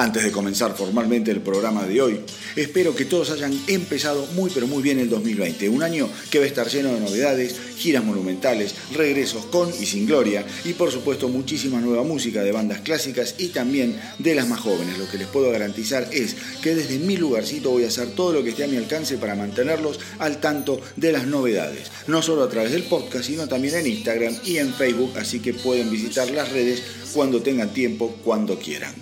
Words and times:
Antes 0.00 0.24
de 0.24 0.32
comenzar 0.32 0.74
formalmente 0.74 1.30
el 1.30 1.42
programa 1.42 1.84
de 1.84 2.00
hoy, 2.00 2.20
espero 2.56 2.96
que 2.96 3.04
todos 3.04 3.32
hayan 3.32 3.52
empezado 3.66 4.26
muy 4.34 4.50
pero 4.50 4.66
muy 4.66 4.82
bien 4.82 4.98
el 4.98 5.10
2020, 5.10 5.68
un 5.68 5.82
año 5.82 6.08
que 6.30 6.38
va 6.38 6.46
a 6.46 6.48
estar 6.48 6.68
lleno 6.68 6.94
de 6.94 7.00
novedades, 7.00 7.54
giras 7.76 8.02
monumentales, 8.02 8.74
regresos 8.94 9.44
con 9.44 9.68
y 9.68 9.84
sin 9.84 10.06
gloria 10.06 10.42
y 10.64 10.72
por 10.72 10.90
supuesto 10.90 11.28
muchísima 11.28 11.82
nueva 11.82 12.02
música 12.02 12.42
de 12.42 12.50
bandas 12.50 12.80
clásicas 12.80 13.34
y 13.36 13.48
también 13.48 14.00
de 14.18 14.34
las 14.34 14.48
más 14.48 14.60
jóvenes. 14.60 14.96
Lo 14.96 15.06
que 15.06 15.18
les 15.18 15.26
puedo 15.26 15.50
garantizar 15.50 16.08
es 16.12 16.34
que 16.62 16.74
desde 16.74 16.98
mi 16.98 17.18
lugarcito 17.18 17.68
voy 17.68 17.84
a 17.84 17.88
hacer 17.88 18.08
todo 18.14 18.32
lo 18.32 18.42
que 18.42 18.50
esté 18.50 18.64
a 18.64 18.68
mi 18.68 18.78
alcance 18.78 19.18
para 19.18 19.34
mantenerlos 19.34 20.00
al 20.18 20.40
tanto 20.40 20.80
de 20.96 21.12
las 21.12 21.26
novedades, 21.26 21.90
no 22.06 22.22
solo 22.22 22.44
a 22.44 22.48
través 22.48 22.72
del 22.72 22.84
podcast, 22.84 23.26
sino 23.26 23.48
también 23.48 23.74
en 23.74 23.86
Instagram 23.86 24.34
y 24.46 24.56
en 24.56 24.72
Facebook, 24.72 25.12
así 25.18 25.40
que 25.40 25.52
pueden 25.52 25.90
visitar 25.90 26.30
las 26.30 26.50
redes 26.50 26.82
cuando 27.12 27.42
tengan 27.42 27.72
tiempo, 27.72 28.14
cuando 28.24 28.58
quieran. 28.58 28.92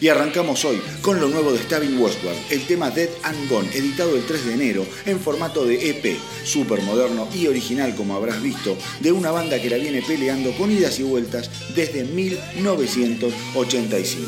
Y 0.00 0.08
arrancamos 0.08 0.64
hoy 0.64 0.80
con 1.02 1.20
lo 1.20 1.28
nuevo 1.28 1.52
de 1.52 1.62
Stavin 1.62 2.00
Westward, 2.00 2.36
el 2.50 2.66
tema 2.66 2.90
Dead 2.90 3.10
and 3.22 3.48
Gone, 3.48 3.70
editado 3.74 4.16
el 4.16 4.26
3 4.26 4.46
de 4.46 4.54
enero 4.54 4.84
en 5.04 5.20
formato 5.20 5.64
de 5.64 5.90
EP, 5.90 6.16
súper 6.44 6.82
moderno 6.82 7.28
y 7.34 7.46
original 7.46 7.94
como 7.94 8.16
habrás 8.16 8.42
visto, 8.42 8.76
de 9.00 9.12
una 9.12 9.30
banda 9.30 9.60
que 9.60 9.70
la 9.70 9.76
viene 9.76 10.02
peleando 10.02 10.52
con 10.56 10.70
idas 10.70 10.98
y 10.98 11.02
vueltas 11.02 11.50
desde 11.74 12.04
1985. 12.04 14.26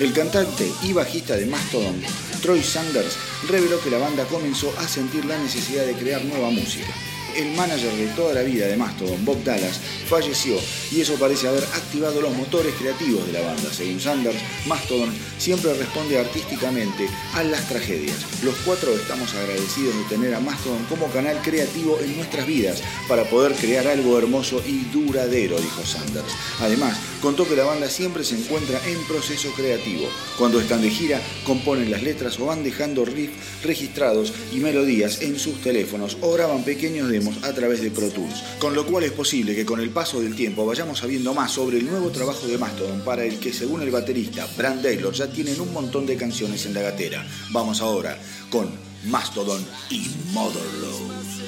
El 0.00 0.12
cantante 0.12 0.70
y 0.82 0.92
bajista 0.92 1.36
de 1.36 1.46
Mastodon, 1.46 2.00
Troy 2.40 2.62
Sanders, 2.62 3.16
reveló 3.48 3.80
que 3.82 3.90
la 3.90 3.98
banda 3.98 4.24
comenzó 4.24 4.72
a 4.78 4.88
sentir 4.88 5.26
la 5.26 5.38
necesidad 5.38 5.84
de 5.84 5.92
crear 5.92 6.24
nueva 6.24 6.50
música 6.50 6.88
el 7.36 7.54
manager 7.56 7.92
de 7.94 8.06
toda 8.08 8.34
la 8.34 8.42
vida 8.42 8.66
de 8.66 8.76
Mastodon, 8.76 9.24
Bob 9.24 9.42
Dallas, 9.44 9.80
falleció 10.08 10.56
y 10.90 11.00
eso 11.00 11.14
parece 11.14 11.48
haber 11.48 11.64
activado 11.64 12.20
los 12.20 12.34
motores 12.34 12.74
creativos 12.74 13.26
de 13.26 13.32
la 13.32 13.42
banda. 13.42 13.72
Según 13.72 14.00
Sanders, 14.00 14.38
Mastodon 14.66 15.12
siempre 15.38 15.74
responde 15.74 16.18
artísticamente 16.18 17.08
a 17.34 17.42
las 17.44 17.68
tragedias. 17.68 18.16
Los 18.42 18.54
cuatro 18.64 18.94
estamos 18.94 19.34
agradecidos 19.34 19.96
de 19.96 20.04
tener 20.04 20.34
a 20.34 20.40
Mastodon 20.40 20.84
como 20.88 21.06
canal 21.10 21.40
creativo 21.42 21.98
en 22.00 22.16
nuestras 22.16 22.46
vidas 22.46 22.82
para 23.08 23.24
poder 23.24 23.54
crear 23.54 23.86
algo 23.86 24.18
hermoso 24.18 24.62
y 24.66 24.84
duradero, 24.92 25.58
dijo 25.58 25.84
Sanders. 25.84 26.32
Además, 26.60 26.98
contó 27.20 27.48
que 27.48 27.56
la 27.56 27.64
banda 27.64 27.88
siempre 27.88 28.24
se 28.24 28.36
encuentra 28.36 28.80
en 28.86 29.02
proceso 29.04 29.50
creativo. 29.56 30.08
Cuando 30.38 30.60
están 30.60 30.82
de 30.82 30.90
gira, 30.90 31.20
componen 31.44 31.90
las 31.90 32.02
letras 32.02 32.38
o 32.38 32.46
van 32.46 32.64
dejando 32.64 33.04
riffs 33.04 33.62
registrados 33.62 34.32
y 34.52 34.60
melodías 34.60 35.22
en 35.22 35.38
sus 35.38 35.60
teléfonos 35.60 36.16
o 36.20 36.32
graban 36.32 36.64
pequeños 36.64 37.10
a 37.42 37.52
través 37.52 37.80
de 37.80 37.90
Pro 37.90 38.08
Tools, 38.08 38.42
con 38.58 38.74
lo 38.74 38.86
cual 38.86 39.04
es 39.04 39.12
posible 39.12 39.54
que 39.54 39.66
con 39.66 39.80
el 39.80 39.90
paso 39.90 40.20
del 40.20 40.34
tiempo 40.34 40.66
vayamos 40.66 40.98
sabiendo 40.98 41.34
más 41.34 41.52
sobre 41.52 41.78
el 41.78 41.86
nuevo 41.86 42.10
trabajo 42.10 42.46
de 42.46 42.58
Mastodon 42.58 43.00
para 43.02 43.24
el 43.24 43.38
que 43.38 43.52
según 43.52 43.82
el 43.82 43.90
baterista 43.90 44.46
Brand 44.56 44.82
Taylor 44.82 45.12
ya 45.12 45.30
tienen 45.30 45.60
un 45.60 45.72
montón 45.72 46.06
de 46.06 46.16
canciones 46.16 46.66
en 46.66 46.74
la 46.74 46.82
gatera. 46.82 47.26
Vamos 47.50 47.80
ahora 47.80 48.18
con 48.50 48.70
Mastodon 49.04 49.64
y 49.90 50.10
Motherlode. 50.32 51.39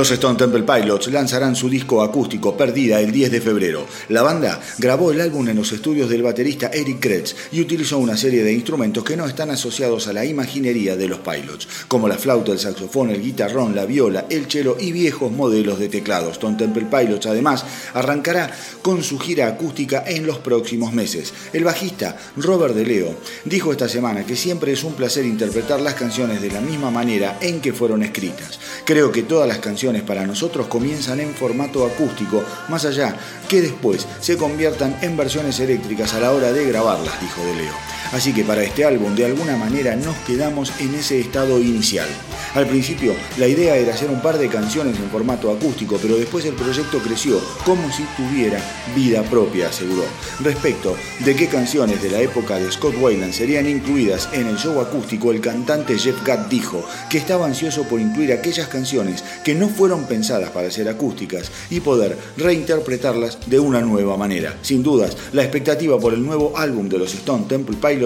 Los 0.00 0.12
Stone 0.12 0.38
Temple 0.38 0.62
Pilots 0.62 1.08
lanzarán 1.08 1.54
su 1.54 1.68
disco 1.68 2.02
acústico 2.02 2.56
Perdida 2.56 3.02
el 3.02 3.12
10 3.12 3.32
de 3.32 3.40
febrero. 3.42 3.86
La 4.08 4.22
banda 4.22 4.58
grabó 4.78 5.10
el 5.10 5.20
álbum 5.20 5.46
en 5.46 5.56
los 5.58 5.72
estudios 5.72 6.08
del 6.08 6.22
baterista 6.22 6.70
Eric 6.72 7.00
Kretz 7.00 7.36
y 7.52 7.60
utilizó 7.60 7.98
una 7.98 8.16
serie 8.16 8.42
de 8.42 8.50
instrumentos 8.50 9.04
que 9.04 9.14
no 9.14 9.26
están 9.26 9.50
asociados 9.50 10.08
a 10.08 10.14
la 10.14 10.24
imaginería 10.24 10.96
de 10.96 11.06
los 11.06 11.18
Pilots, 11.18 11.68
como 11.86 12.08
la 12.08 12.16
flauta, 12.16 12.50
el 12.50 12.58
saxofón, 12.58 13.10
el 13.10 13.20
guitarrón, 13.20 13.76
la 13.76 13.84
viola, 13.84 14.24
el 14.30 14.50
cello 14.50 14.78
y 14.80 14.90
viejos 14.90 15.30
modelos 15.32 15.78
de 15.78 15.90
teclados. 15.90 16.32
Stone 16.32 16.56
Temple 16.56 16.86
Pilots 16.90 17.26
además 17.26 17.66
arrancará 17.92 18.50
con 18.80 19.02
su 19.02 19.18
gira 19.18 19.48
acústica 19.48 20.04
en 20.06 20.26
los 20.26 20.38
próximos 20.38 20.94
meses. 20.94 21.34
El 21.52 21.64
bajista 21.64 22.16
Robert 22.38 22.74
De 22.74 22.86
Leo 22.86 23.16
dijo 23.44 23.70
esta 23.70 23.86
semana 23.86 24.24
que 24.24 24.34
siempre 24.34 24.72
es 24.72 24.82
un 24.82 24.94
placer 24.94 25.26
interpretar 25.26 25.78
las 25.82 25.92
canciones 25.92 26.40
de 26.40 26.50
la 26.50 26.62
misma 26.62 26.90
manera 26.90 27.36
en 27.42 27.60
que 27.60 27.74
fueron 27.74 28.02
escritas. 28.02 28.58
Creo 28.86 29.12
que 29.12 29.24
todas 29.24 29.46
las 29.46 29.58
canciones 29.58 29.89
para 29.98 30.26
nosotros 30.26 30.68
comienzan 30.68 31.20
en 31.20 31.34
formato 31.34 31.84
acústico, 31.84 32.44
más 32.68 32.84
allá 32.84 33.16
que 33.48 33.60
después 33.60 34.06
se 34.20 34.36
conviertan 34.36 34.96
en 35.02 35.16
versiones 35.16 35.58
eléctricas 35.58 36.14
a 36.14 36.20
la 36.20 36.30
hora 36.30 36.52
de 36.52 36.64
grabarlas, 36.66 37.20
dijo 37.20 37.44
De 37.44 37.54
Leo. 37.54 37.99
Así 38.12 38.32
que 38.32 38.44
para 38.44 38.62
este 38.62 38.84
álbum 38.84 39.14
de 39.14 39.26
alguna 39.26 39.56
manera 39.56 39.94
nos 39.96 40.16
quedamos 40.26 40.72
en 40.80 40.94
ese 40.94 41.20
estado 41.20 41.60
inicial. 41.60 42.08
Al 42.54 42.66
principio 42.66 43.14
la 43.38 43.46
idea 43.46 43.76
era 43.76 43.94
hacer 43.94 44.10
un 44.10 44.20
par 44.20 44.38
de 44.38 44.48
canciones 44.48 44.98
en 44.98 45.08
formato 45.10 45.50
acústico, 45.52 45.98
pero 46.02 46.16
después 46.16 46.44
el 46.44 46.54
proyecto 46.54 46.98
creció 46.98 47.40
como 47.64 47.92
si 47.92 48.02
tuviera 48.16 48.60
vida 48.96 49.22
propia, 49.22 49.68
aseguró. 49.68 50.02
Respecto 50.40 50.96
de 51.24 51.36
qué 51.36 51.46
canciones 51.46 52.02
de 52.02 52.10
la 52.10 52.20
época 52.20 52.56
de 52.56 52.72
Scott 52.72 52.96
Weiland 53.00 53.32
serían 53.32 53.68
incluidas 53.68 54.28
en 54.32 54.48
el 54.48 54.56
show 54.56 54.80
acústico, 54.80 55.30
el 55.30 55.40
cantante 55.40 55.96
Jeff 55.96 56.24
Gatt 56.24 56.48
dijo 56.48 56.84
que 57.08 57.18
estaba 57.18 57.46
ansioso 57.46 57.84
por 57.84 58.00
incluir 58.00 58.32
aquellas 58.32 58.66
canciones 58.68 59.22
que 59.44 59.54
no 59.54 59.68
fueron 59.68 60.06
pensadas 60.06 60.50
para 60.50 60.70
ser 60.70 60.88
acústicas 60.88 61.52
y 61.70 61.80
poder 61.80 62.18
reinterpretarlas 62.36 63.38
de 63.46 63.60
una 63.60 63.80
nueva 63.80 64.16
manera. 64.16 64.56
Sin 64.62 64.82
dudas, 64.82 65.16
la 65.32 65.42
expectativa 65.42 65.98
por 66.00 66.14
el 66.14 66.24
nuevo 66.24 66.56
álbum 66.56 66.88
de 66.88 66.98
los 66.98 67.14
Stone 67.14 67.44
Temple 67.48 67.76
Pilots 67.80 67.99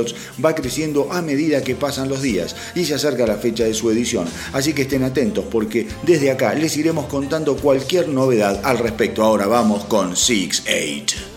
va 0.45 0.55
creciendo 0.55 1.13
a 1.13 1.23
medida 1.23 1.63
que 1.63 1.75
pasan 1.75 2.09
los 2.09 2.23
días 2.23 2.57
y 2.75 2.85
se 2.85 2.95
acerca 2.95 3.27
la 3.27 3.37
fecha 3.37 3.65
de 3.65 3.75
su 3.75 3.91
edición. 3.91 4.27
Así 4.53 4.73
que 4.73 4.83
estén 4.83 5.03
atentos 5.03 5.45
porque 5.51 5.87
desde 6.03 6.31
acá 6.31 6.55
les 6.55 6.77
iremos 6.77 7.07
contando 7.07 7.57
cualquier 7.57 8.09
novedad 8.09 8.61
al 8.65 8.79
respecto. 8.79 9.23
Ahora 9.23 9.47
vamos 9.47 9.85
con 9.85 10.17
Six 10.17 10.65
Eight. 10.67 11.34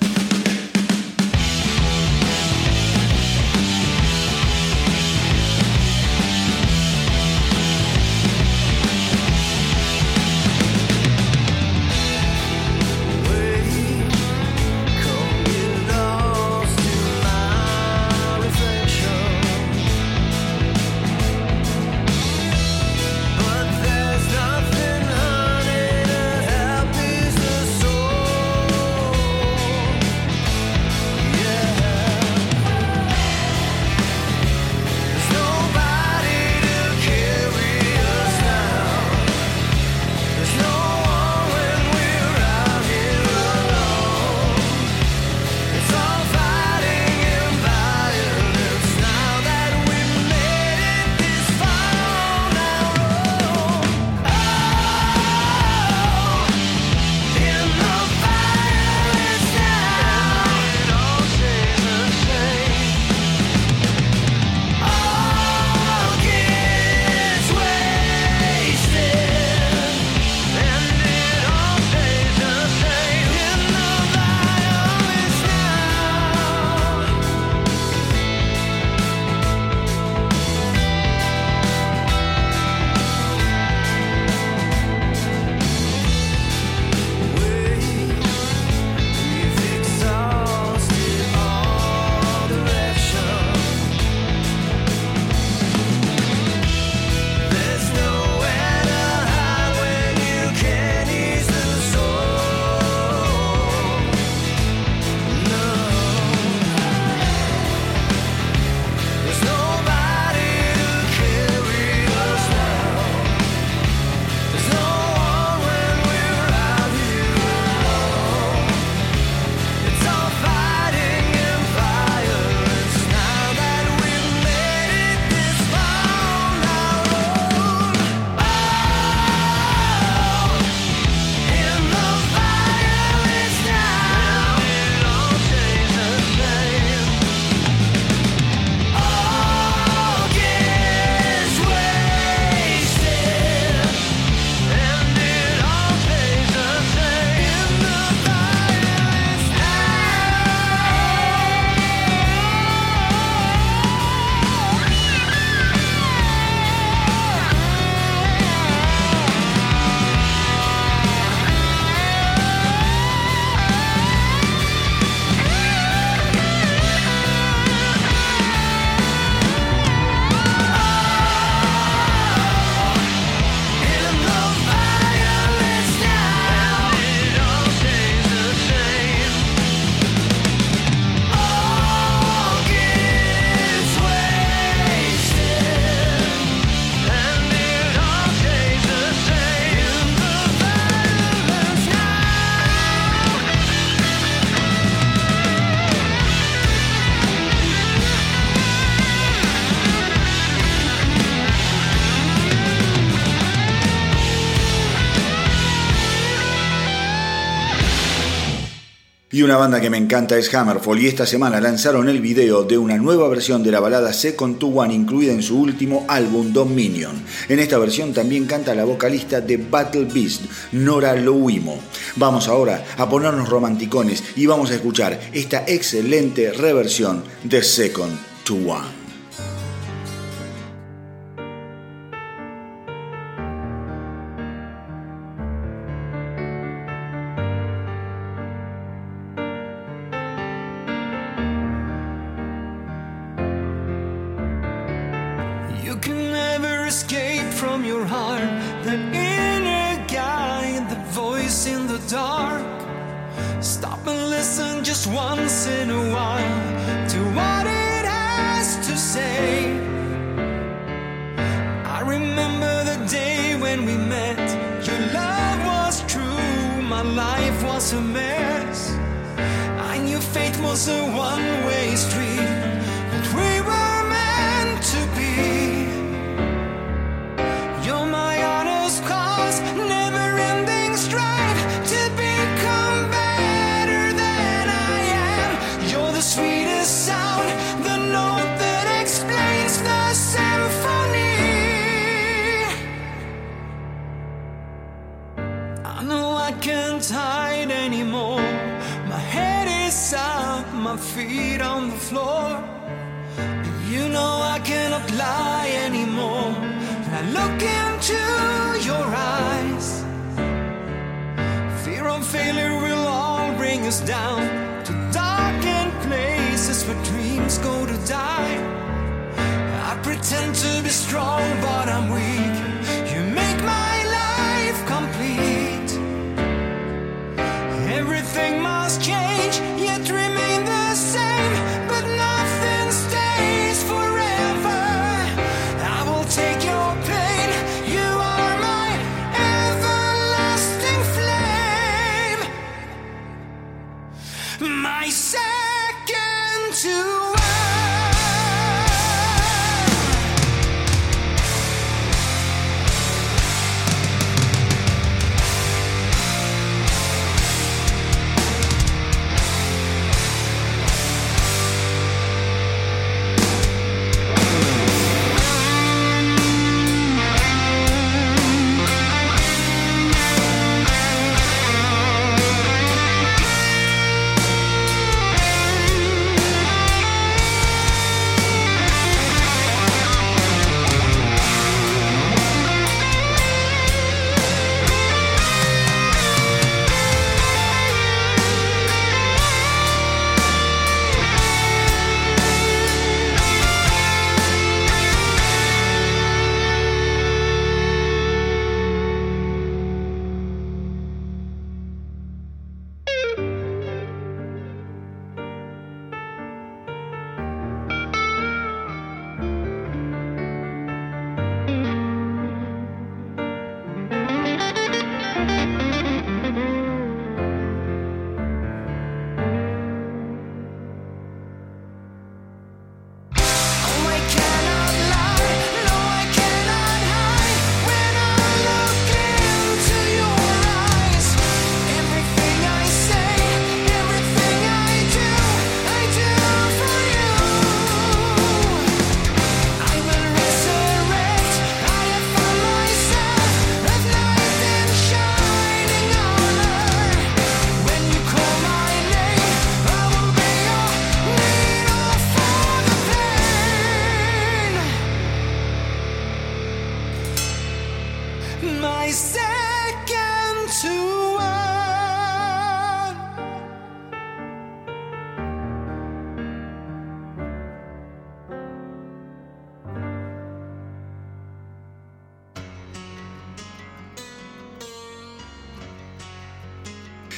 Y 209.38 209.44
una 209.44 209.58
banda 209.58 209.80
que 209.80 209.92
me 209.92 210.00
encanta 210.00 210.36
es 210.36 210.52
Hammerfall 210.52 210.98
y 210.98 211.06
esta 211.06 211.28
semana 211.28 211.62
lanzaron 211.62 212.10
el 212.10 212.22
video 212.22 212.64
de 212.64 212.76
una 212.76 212.98
nueva 212.98 213.30
versión 213.30 213.62
de 213.62 213.72
la 213.72 213.80
balada 213.80 214.12
Second 214.12 214.58
to 214.58 214.66
One 214.66 214.92
incluida 214.92 215.32
en 215.32 215.44
su 215.44 215.60
último 215.60 216.06
álbum 216.08 216.52
Dominion. 216.52 217.24
En 217.48 217.60
esta 217.60 217.78
versión 217.78 218.14
también 218.14 218.48
canta 218.48 218.74
la 218.74 218.84
vocalista 218.84 219.40
de 219.40 219.58
Battle 219.58 220.08
Beast, 220.12 220.42
Nora 220.72 221.16
Louimo. 221.16 221.80
Vamos 222.16 222.48
ahora 222.48 222.84
a 222.98 223.08
ponernos 223.08 223.48
romanticones 223.48 224.24
y 224.36 224.48
vamos 224.48 224.72
a 224.72 224.74
escuchar 224.74 225.20
esta 225.32 225.66
excelente 225.68 226.52
reversión 226.52 227.22
de 227.44 227.62
Second 227.62 228.18
to 228.44 228.56
One. 228.56 228.97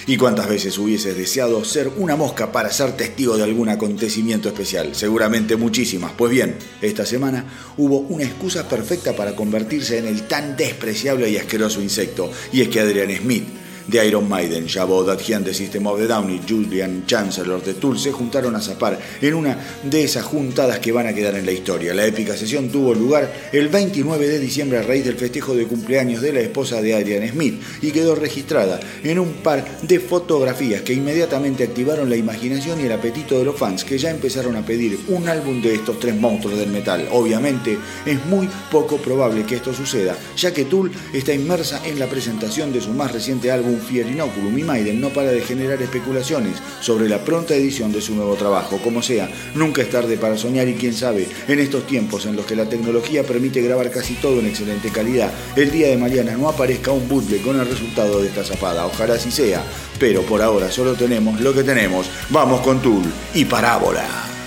¿Y 0.10 0.18
cuántas 0.18 0.50
veces 0.50 0.76
hubieses 0.80 1.16
deseado 1.16 1.64
ser 1.64 1.88
una 1.98 2.16
mosca 2.16 2.52
para 2.52 2.72
ser 2.72 2.98
testigo 2.98 3.38
de 3.38 3.44
algún 3.44 3.70
acontecimiento 3.70 4.50
especial? 4.50 4.96
Seguramente 4.96 5.56
muchísimas. 5.56 6.14
Pues 6.14 6.32
bien, 6.32 6.56
esta 6.82 7.06
semana 7.06 7.46
hubo 7.78 8.00
una 8.00 8.24
excusa 8.24 8.68
perfecta 8.68 9.16
para 9.16 9.36
convertirse 9.36 10.00
en 10.00 10.08
el 10.08 10.24
tan 10.24 10.58
despreciable 10.58 11.30
y 11.30 11.38
asqueroso 11.38 11.80
insecto. 11.80 12.32
Y 12.52 12.62
es 12.62 12.70
que 12.70 12.80
Adrian 12.80 13.16
Smith 13.16 13.44
de 13.90 14.08
Iron 14.08 14.30
Maiden, 14.30 14.68
Jabot 14.68 15.10
Adjian 15.10 15.44
de 15.44 15.54
System 15.54 15.88
of 15.88 16.00
the 16.00 16.06
Down 16.06 16.30
y 16.30 16.42
Julian 16.48 17.06
Chancellor 17.08 17.64
de 17.64 17.74
Tool 17.74 17.98
se 17.98 18.12
juntaron 18.12 18.56
a 18.56 18.62
zapar 18.62 19.00
en 19.20 19.34
una 19.34 19.58
de 19.84 20.04
esas 20.04 20.24
juntadas 20.26 20.80
que 20.80 20.92
van 20.92 21.08
a 21.08 21.14
quedar 21.14 21.36
en 21.36 21.46
la 21.46 21.52
historia. 21.52 21.94
La 21.94 22.06
épica 22.06 22.38
sesión 22.38 22.70
tuvo 22.70 22.94
lugar 22.94 23.50
el 23.52 23.68
29 23.70 24.28
de 24.28 24.40
diciembre 24.40 24.78
a 24.78 24.84
raíz 24.84 25.06
del 25.06 25.16
festejo 25.16 25.56
de 25.56 25.66
cumpleaños 25.66 26.22
de 26.22 26.34
la 26.34 26.42
esposa 26.42 26.82
de 26.82 26.94
Adrian 26.94 27.28
Smith 27.30 27.62
y 27.82 27.92
quedó 27.92 28.14
registrada 28.14 28.80
en 29.04 29.18
un 29.18 29.34
par 29.34 29.66
de 29.82 30.00
fotografías 30.00 30.82
que 30.84 30.94
inmediatamente 30.94 31.64
activaron 31.64 32.10
la 32.10 32.16
imaginación 32.16 32.80
y 32.80 32.84
el 32.84 32.92
apetito 32.92 33.40
de 33.40 33.46
los 33.46 33.58
fans 33.58 33.84
que 33.84 33.98
ya 33.98 34.12
empezaron 34.12 34.56
a 34.56 34.66
pedir 34.66 35.00
un 35.08 35.28
álbum 35.28 35.62
de 35.62 35.74
estos 35.74 36.00
tres 36.00 36.16
monstruos 36.16 36.60
del 36.60 36.70
metal. 36.70 37.08
Obviamente 37.12 37.78
es 38.06 38.24
muy 38.28 38.48
poco 38.72 38.98
probable 38.98 39.46
que 39.46 39.56
esto 39.56 39.74
suceda, 39.74 40.16
ya 40.38 40.54
que 40.54 40.66
Tool 40.66 40.92
está 41.12 41.34
inmersa 41.34 41.82
en 41.86 41.98
la 41.98 42.08
presentación 42.08 42.72
de 42.72 42.82
su 42.82 42.92
más 42.92 43.12
reciente 43.12 43.52
álbum 43.52 43.79
Fear 43.82 44.08
Inoculum 44.08 44.58
y 44.58 44.64
Maiden 44.64 45.02
no 45.02 45.10
para 45.10 45.32
de 45.32 45.42
generar 45.42 45.82
especulaciones 45.82 46.56
sobre 46.82 47.10
la 47.10 47.24
pronta 47.24 47.56
edición 47.56 47.92
de 47.92 48.02
su 48.02 48.16
nuevo 48.16 48.36
trabajo. 48.36 48.80
Como 48.84 49.02
sea, 49.02 49.30
nunca 49.56 49.82
es 49.82 49.90
tarde 49.90 50.18
para 50.18 50.38
soñar 50.38 50.68
y 50.68 50.76
quién 50.76 50.94
sabe, 50.94 51.28
en 51.48 51.60
estos 51.60 51.86
tiempos 51.88 52.26
en 52.26 52.36
los 52.36 52.46
que 52.46 52.56
la 52.56 52.70
tecnología 52.70 53.24
permite 53.24 53.62
grabar 53.62 53.92
casi 53.92 54.16
todo 54.16 54.40
en 54.40 54.48
excelente 54.48 54.90
calidad, 54.90 55.32
el 55.56 55.72
día 55.72 55.88
de 55.88 55.98
mañana 55.98 56.38
no 56.38 56.50
aparezca 56.50 56.92
un 56.92 57.08
bootleg 57.08 57.42
con 57.42 57.60
el 57.60 57.68
resultado 57.68 58.22
de 58.22 58.28
esta 58.28 58.44
zapada. 58.44 58.86
Ojalá 58.86 59.16
así 59.16 59.32
sea, 59.32 59.64
pero 60.00 60.24
por 60.24 60.42
ahora 60.42 60.72
solo 60.72 60.94
tenemos 60.94 61.40
lo 61.42 61.54
que 61.54 61.64
tenemos. 61.64 62.10
Vamos 62.30 62.62
con 62.62 62.82
Tool 62.82 63.04
y 63.34 63.46
Parábola. 63.46 64.39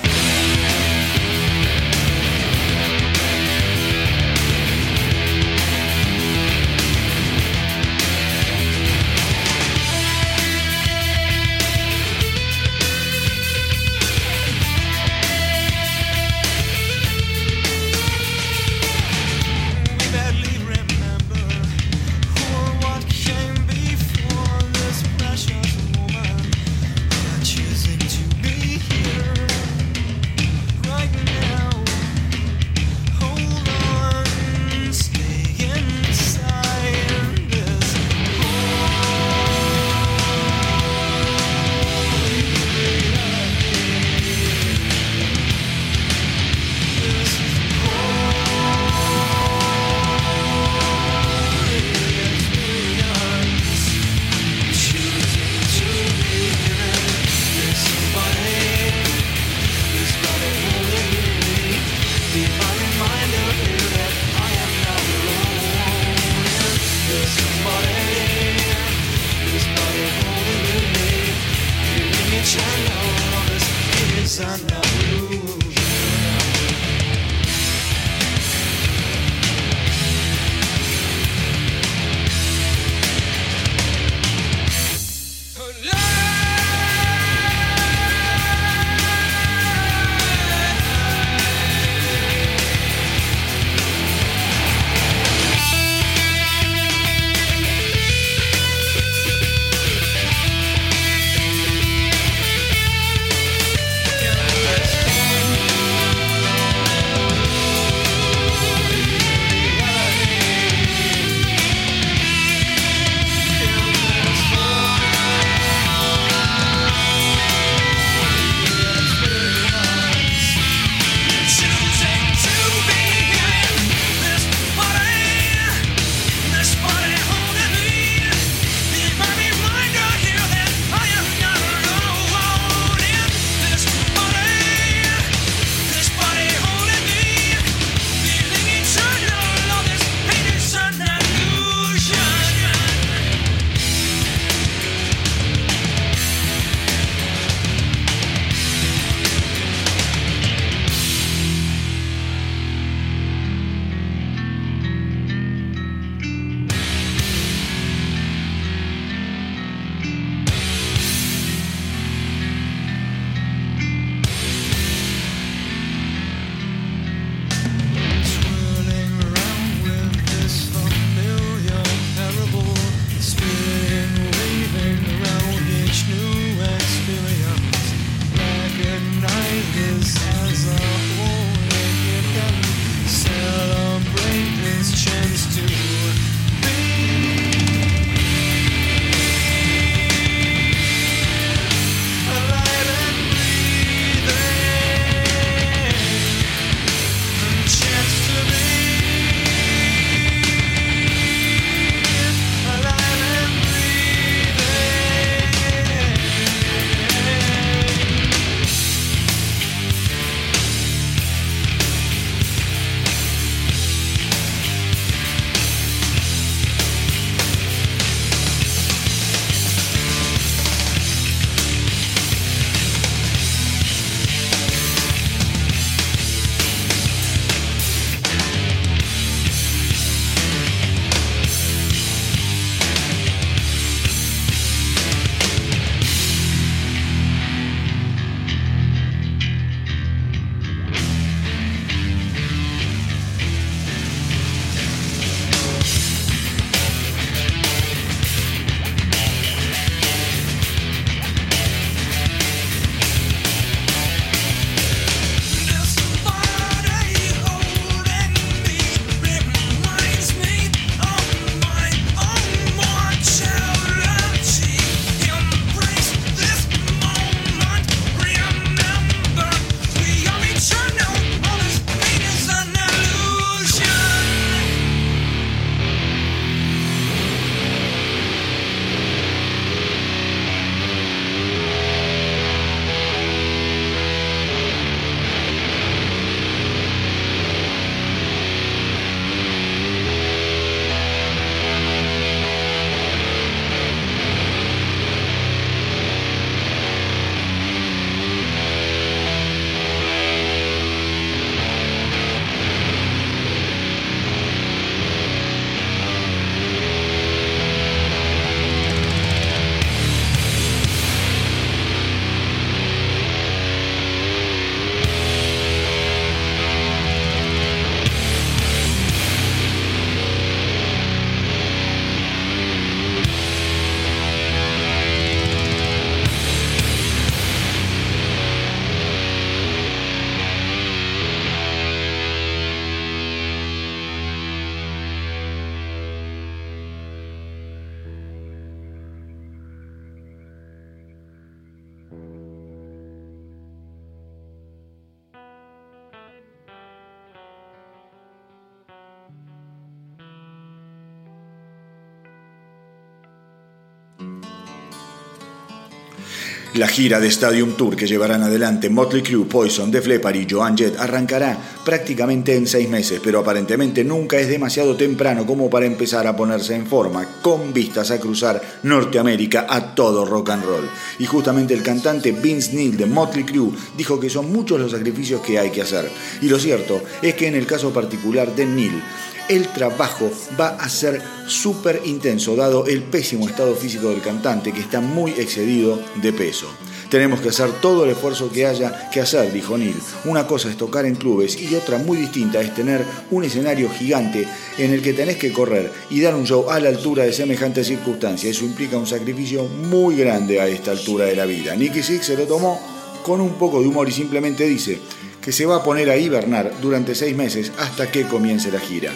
La 356.75 356.89
gira 356.89 357.21
de 357.21 357.29
Stadium 357.29 357.77
Tour 357.77 357.97
que 357.97 358.07
llevarán 358.07 358.43
adelante 358.43 358.89
Motley 358.89 359.23
Crue, 359.23 359.45
Poison, 359.45 359.91
Def 359.91 360.07
Leppard 360.07 360.37
y 360.37 360.47
Joan 360.49 360.75
Jett 360.75 360.99
arrancará 360.99 361.59
prácticamente 361.85 362.57
en 362.57 362.67
seis 362.67 362.89
meses, 362.89 363.21
pero 363.23 363.41
aparentemente 363.41 364.03
nunca 364.05 364.39
es 364.39 364.49
demasiado 364.49 364.97
temprano 364.97 365.45
como 365.45 365.69
para 365.69 365.85
empezar 365.85 366.27
a 366.27 366.35
ponerse 366.35 366.75
en 366.75 366.87
forma, 366.87 367.41
con 367.43 367.75
vistas 367.75 368.11
a 368.11 368.19
cruzar 368.19 368.63
Norteamérica 368.85 369.67
a 369.69 369.95
todo 369.95 370.25
rock 370.25 370.49
and 370.49 370.65
roll. 370.65 370.89
Y 371.19 371.27
justamente 371.27 371.75
el 371.75 371.83
cantante 371.83 372.33
Vince 372.33 372.73
Neil 372.73 372.97
de 372.97 373.05
Motley 373.05 373.45
Crue 373.45 373.73
dijo 373.95 374.19
que 374.19 374.31
son 374.31 374.51
muchos 374.51 374.81
los 374.81 374.93
sacrificios 374.93 375.43
que 375.43 375.59
hay 375.59 375.69
que 375.69 375.83
hacer. 375.83 376.11
Y 376.41 376.49
lo 376.49 376.59
cierto 376.59 377.03
es 377.21 377.35
que 377.35 377.49
en 377.49 377.55
el 377.55 377.67
caso 377.67 377.93
particular 377.93 378.57
de 378.57 378.65
Neil, 378.65 379.03
el 379.49 379.69
trabajo 379.69 380.31
va 380.59 380.69
a 380.69 380.89
ser 380.89 381.21
súper 381.47 382.03
intenso, 382.05 382.57
dado 382.57 382.87
el 382.87 383.03
pésimo 383.03 383.49
estado 383.49 383.75
físico 383.75 384.09
del 384.09 384.21
cantante, 384.23 384.73
que 384.73 384.81
está 384.81 385.01
muy 385.01 385.33
excedido 385.33 386.01
de 386.17 386.33
peso. 386.33 386.67
Tenemos 387.11 387.43
que 387.43 387.51
hacer 387.51 387.71
todo 387.83 388.05
el 388.05 388.13
esfuerzo 388.13 388.51
que 388.51 388.67
haya 388.67 389.11
que 389.11 389.21
hacer, 389.21 389.53
dijo 389.53 389.77
Neil. 389.77 389.95
Una 390.25 390.47
cosa 390.47 390.71
es 390.71 390.79
tocar 390.79 391.05
en 391.05 391.15
clubes 391.15 391.61
y 391.61 391.75
otra 391.75 391.99
muy 391.99 392.17
distinta 392.17 392.61
es 392.63 392.75
tener 392.75 393.05
un 393.31 393.45
escenario 393.45 393.91
gigante 393.91 394.49
en 394.79 394.93
el 394.93 395.03
que 395.03 395.13
tenés 395.13 395.37
que 395.37 395.53
correr 395.53 395.93
y 396.09 396.23
dar 396.23 396.35
un 396.35 396.47
show 396.47 396.71
a 396.71 396.81
la 396.81 396.89
altura 396.89 397.25
de 397.25 397.35
semejantes 397.35 397.89
circunstancias. 397.89 398.57
Eso 398.57 398.65
implica 398.65 398.97
un 398.97 399.07
sacrificio 399.07 399.65
muy 399.65 400.17
grande 400.17 400.59
a 400.59 400.69
esta 400.69 400.93
altura 400.93 401.27
de 401.27 401.37
la 401.37 401.45
vida. 401.45 401.77
Nicky 401.77 402.03
Six 402.03 402.25
se 402.25 402.37
lo 402.37 402.47
tomó 402.47 402.81
con 403.23 403.43
un 403.43 403.55
poco 403.59 403.83
de 403.83 403.89
humor 403.89 404.09
y 404.09 404.13
simplemente 404.13 404.65
dice 404.65 404.99
que 405.43 405.53
se 405.53 405.67
va 405.67 405.77
a 405.77 405.85
poner 405.85 406.09
a 406.09 406.17
hibernar 406.17 406.73
durante 406.81 407.15
seis 407.15 407.37
meses 407.37 407.73
hasta 407.79 408.11
que 408.11 408.27
comience 408.27 408.71
la 408.71 408.81
gira. 408.81 409.13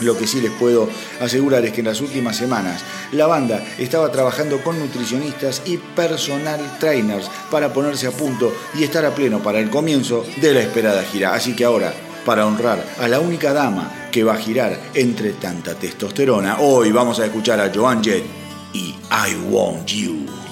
Lo 0.00 0.16
que 0.16 0.26
sí 0.26 0.40
les 0.40 0.52
puedo 0.52 0.88
asegurar 1.20 1.64
es 1.64 1.72
que 1.72 1.80
en 1.80 1.86
las 1.86 2.00
últimas 2.00 2.36
semanas 2.36 2.82
la 3.12 3.26
banda 3.26 3.64
estaba 3.78 4.10
trabajando 4.12 4.62
con 4.62 4.78
nutricionistas 4.78 5.62
y 5.66 5.76
personal 5.76 6.78
trainers 6.78 7.30
para 7.50 7.72
ponerse 7.72 8.06
a 8.06 8.12
punto 8.12 8.52
y 8.74 8.84
estar 8.84 9.04
a 9.04 9.14
pleno 9.14 9.42
para 9.42 9.58
el 9.58 9.70
comienzo 9.70 10.24
de 10.40 10.54
la 10.54 10.60
esperada 10.60 11.02
gira. 11.02 11.34
Así 11.34 11.54
que 11.54 11.64
ahora, 11.64 11.92
para 12.24 12.46
honrar 12.46 12.84
a 13.00 13.08
la 13.08 13.20
única 13.20 13.52
dama 13.52 14.08
que 14.12 14.24
va 14.24 14.34
a 14.34 14.38
girar 14.38 14.78
entre 14.94 15.32
tanta 15.32 15.74
testosterona, 15.74 16.60
hoy 16.60 16.92
vamos 16.92 17.18
a 17.20 17.26
escuchar 17.26 17.60
a 17.60 17.72
Joan 17.74 18.02
Jett 18.02 18.24
y 18.72 18.94
I 19.10 19.34
Want 19.50 19.86
You. 19.86 20.47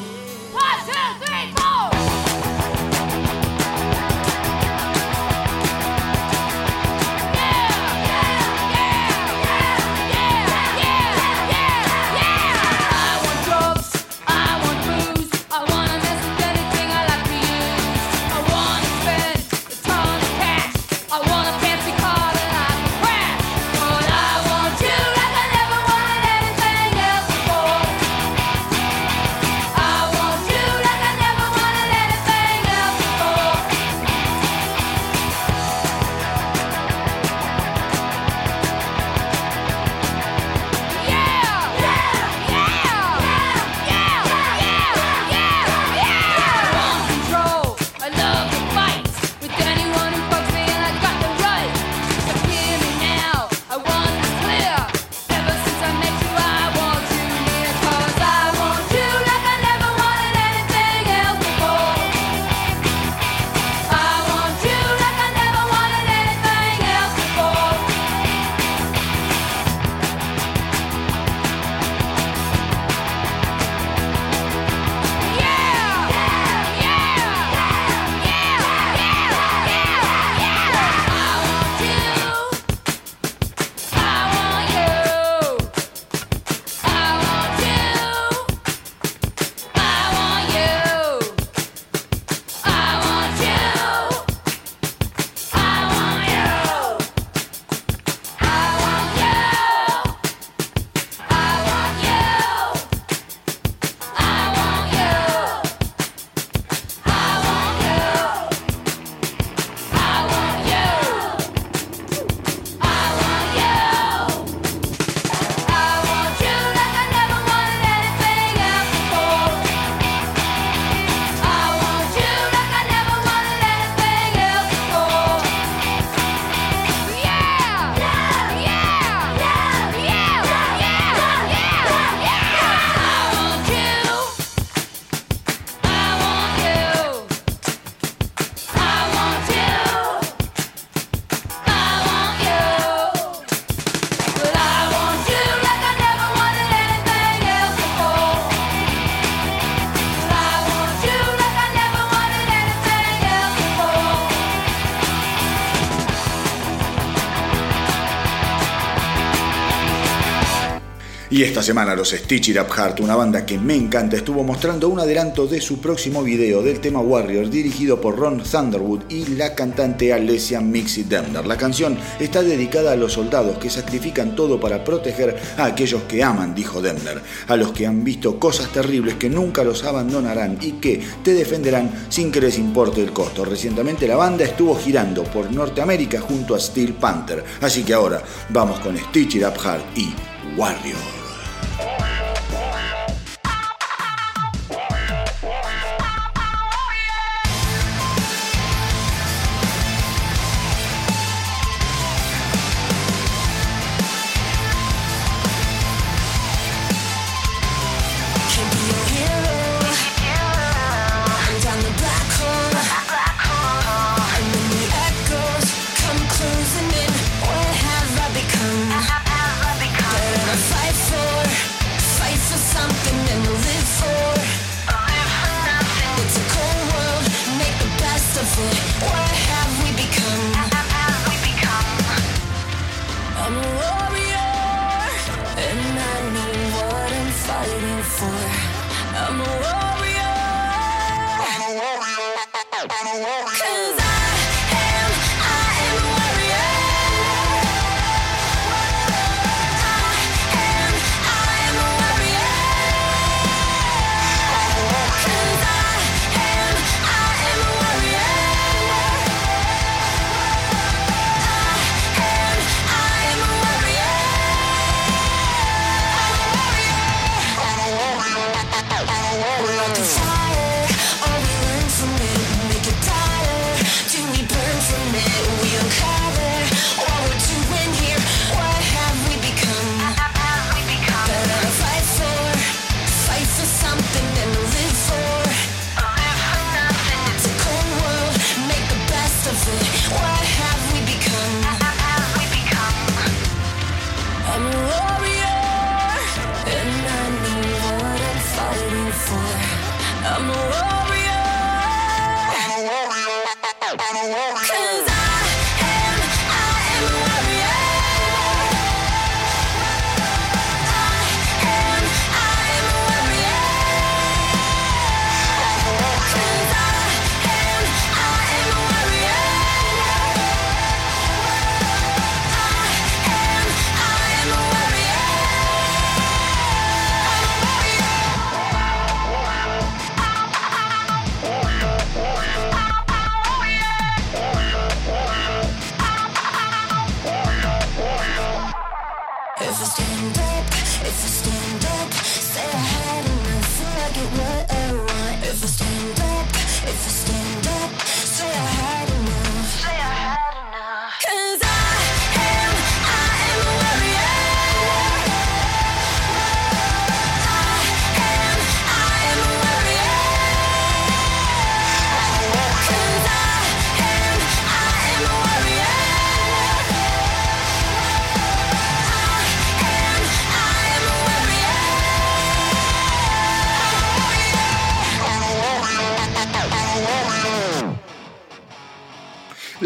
Y 161.36 161.42
esta 161.42 161.62
semana 161.62 161.94
los 161.94 162.12
Stitch 162.12 162.48
It 162.48 162.56
Heart, 162.56 163.00
una 163.00 163.14
banda 163.14 163.44
que 163.44 163.58
me 163.58 163.74
encanta, 163.74 164.16
estuvo 164.16 164.42
mostrando 164.42 164.88
un 164.88 165.00
adelanto 165.00 165.46
de 165.46 165.60
su 165.60 165.82
próximo 165.82 166.22
video 166.22 166.62
del 166.62 166.80
tema 166.80 167.00
Warrior 167.00 167.50
dirigido 167.50 168.00
por 168.00 168.16
Ron 168.18 168.42
Thunderwood 168.42 169.02
y 169.10 169.26
la 169.34 169.54
cantante 169.54 170.14
Alessia 170.14 170.62
Mixie 170.62 171.04
Demner. 171.04 171.44
La 171.44 171.58
canción 171.58 171.98
está 172.18 172.42
dedicada 172.42 172.92
a 172.92 172.96
los 172.96 173.12
soldados 173.12 173.58
que 173.58 173.68
sacrifican 173.68 174.34
todo 174.34 174.58
para 174.58 174.82
proteger 174.82 175.36
a 175.58 175.66
aquellos 175.66 176.04
que 176.04 176.24
aman, 176.24 176.54
dijo 176.54 176.80
Demner, 176.80 177.20
a 177.48 177.56
los 177.56 177.72
que 177.72 177.86
han 177.86 178.02
visto 178.02 178.40
cosas 178.40 178.72
terribles 178.72 179.16
que 179.16 179.28
nunca 179.28 179.62
los 179.62 179.84
abandonarán 179.84 180.56
y 180.62 180.72
que 180.80 181.02
te 181.22 181.34
defenderán 181.34 182.06
sin 182.08 182.32
que 182.32 182.40
les 182.40 182.56
importe 182.56 183.02
el 183.02 183.12
costo. 183.12 183.44
Recientemente 183.44 184.08
la 184.08 184.16
banda 184.16 184.46
estuvo 184.46 184.74
girando 184.74 185.22
por 185.24 185.52
Norteamérica 185.52 186.18
junto 186.18 186.54
a 186.54 186.58
Steel 186.58 186.94
Panther, 186.94 187.44
así 187.60 187.82
que 187.82 187.92
ahora 187.92 188.22
vamos 188.48 188.80
con 188.80 188.96
Stitch 188.96 189.34
It 189.34 189.42
Heart 189.42 189.98
y 189.98 190.14
Warrior. 190.56 191.15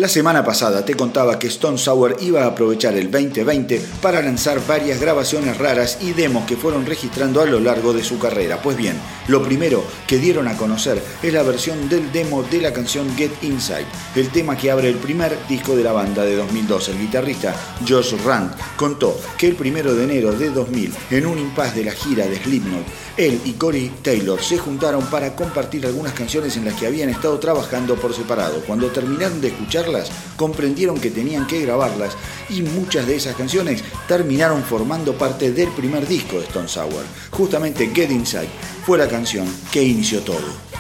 La 0.01 0.09
semana 0.09 0.43
pasada 0.43 0.83
te 0.83 0.95
contaba 0.95 1.39
que 1.39 1.49
Stone 1.49 1.77
Sour 1.77 2.17
iba 2.21 2.45
a 2.45 2.47
aprovechar 2.47 2.95
el 2.95 3.11
2020 3.11 3.83
para 4.01 4.23
lanzar 4.23 4.67
varias 4.67 4.99
grabaciones 4.99 5.59
raras 5.59 5.99
y 6.01 6.15
demos 6.15 6.47
que 6.47 6.57
fueron 6.57 6.87
registrando 6.87 7.43
a 7.43 7.45
lo 7.45 7.61
largo 7.61 7.93
de 7.93 8.03
su 8.03 8.19
carrera. 8.19 8.63
Pues 8.63 8.79
bien, 8.79 8.99
lo 9.29 9.43
primero 9.43 9.85
que 10.07 10.17
dieron 10.17 10.49
a 10.49 10.57
conocer 10.57 11.03
es 11.23 11.35
la 11.35 11.43
versión 11.43 11.91
del 11.91 12.11
demo 12.13 12.43
de 12.45 12.63
la 12.63 12.73
canción 12.73 13.15
Get 13.15 13.43
Inside, 13.43 13.85
el 14.17 14.31
tema 14.31 14.57
que 14.57 14.71
abre 14.71 14.89
el 14.89 14.97
primer 14.97 15.37
disco 15.51 15.77
de 15.77 15.85
la 15.85 15.93
banda 15.93 16.25
de 16.25 16.35
2002. 16.35 16.89
El 16.89 16.99
guitarrista 16.99 17.55
Josh 17.87 18.15
Rand 18.25 18.55
contó 18.77 19.21
que 19.37 19.49
el 19.49 19.55
primero 19.55 19.95
de 19.95 20.05
enero 20.05 20.33
de 20.33 20.49
2000, 20.49 20.95
en 21.11 21.27
un 21.27 21.39
impas 21.39 21.75
de 21.75 21.85
la 21.85 21.93
gira 21.93 22.27
de 22.27 22.43
Slipknot, 22.43 22.87
él 23.21 23.41
y 23.45 23.53
Corey 23.53 23.93
Taylor 24.03 24.43
se 24.43 24.57
juntaron 24.57 25.05
para 25.07 25.37
compartir 25.37 25.85
algunas 25.85 26.15
canciones 26.15 26.57
en 26.57 26.65
las 26.65 26.75
que 26.75 26.87
habían 26.87 27.11
estado 27.11 27.39
trabajando 27.39 27.95
por 27.97 28.15
separado. 28.15 28.63
Cuando 28.67 28.89
terminaron 28.89 29.41
de 29.43 29.49
escucharlas, 29.49 30.11
comprendieron 30.37 30.99
que 30.99 31.11
tenían 31.11 31.47
que 31.47 31.61
grabarlas 31.61 32.17
y 32.49 32.63
muchas 32.63 33.07
de 33.07 33.17
esas 33.17 33.37
canciones 33.37 33.85
terminaron 34.09 34.63
formando 34.63 35.13
parte 35.19 35.53
del 35.53 35.69
primer 35.71 36.09
disco 36.09 36.39
de 36.39 36.47
Stone 36.47 36.69
Sour. 36.69 37.05
Justamente 37.31 37.91
Get 37.95 38.11
Inside 38.11 38.49
fue 38.87 38.97
la 38.97 39.09
canción 39.09 39.47
que 39.71 39.83
inició 39.83 40.23
todo. 40.23 40.71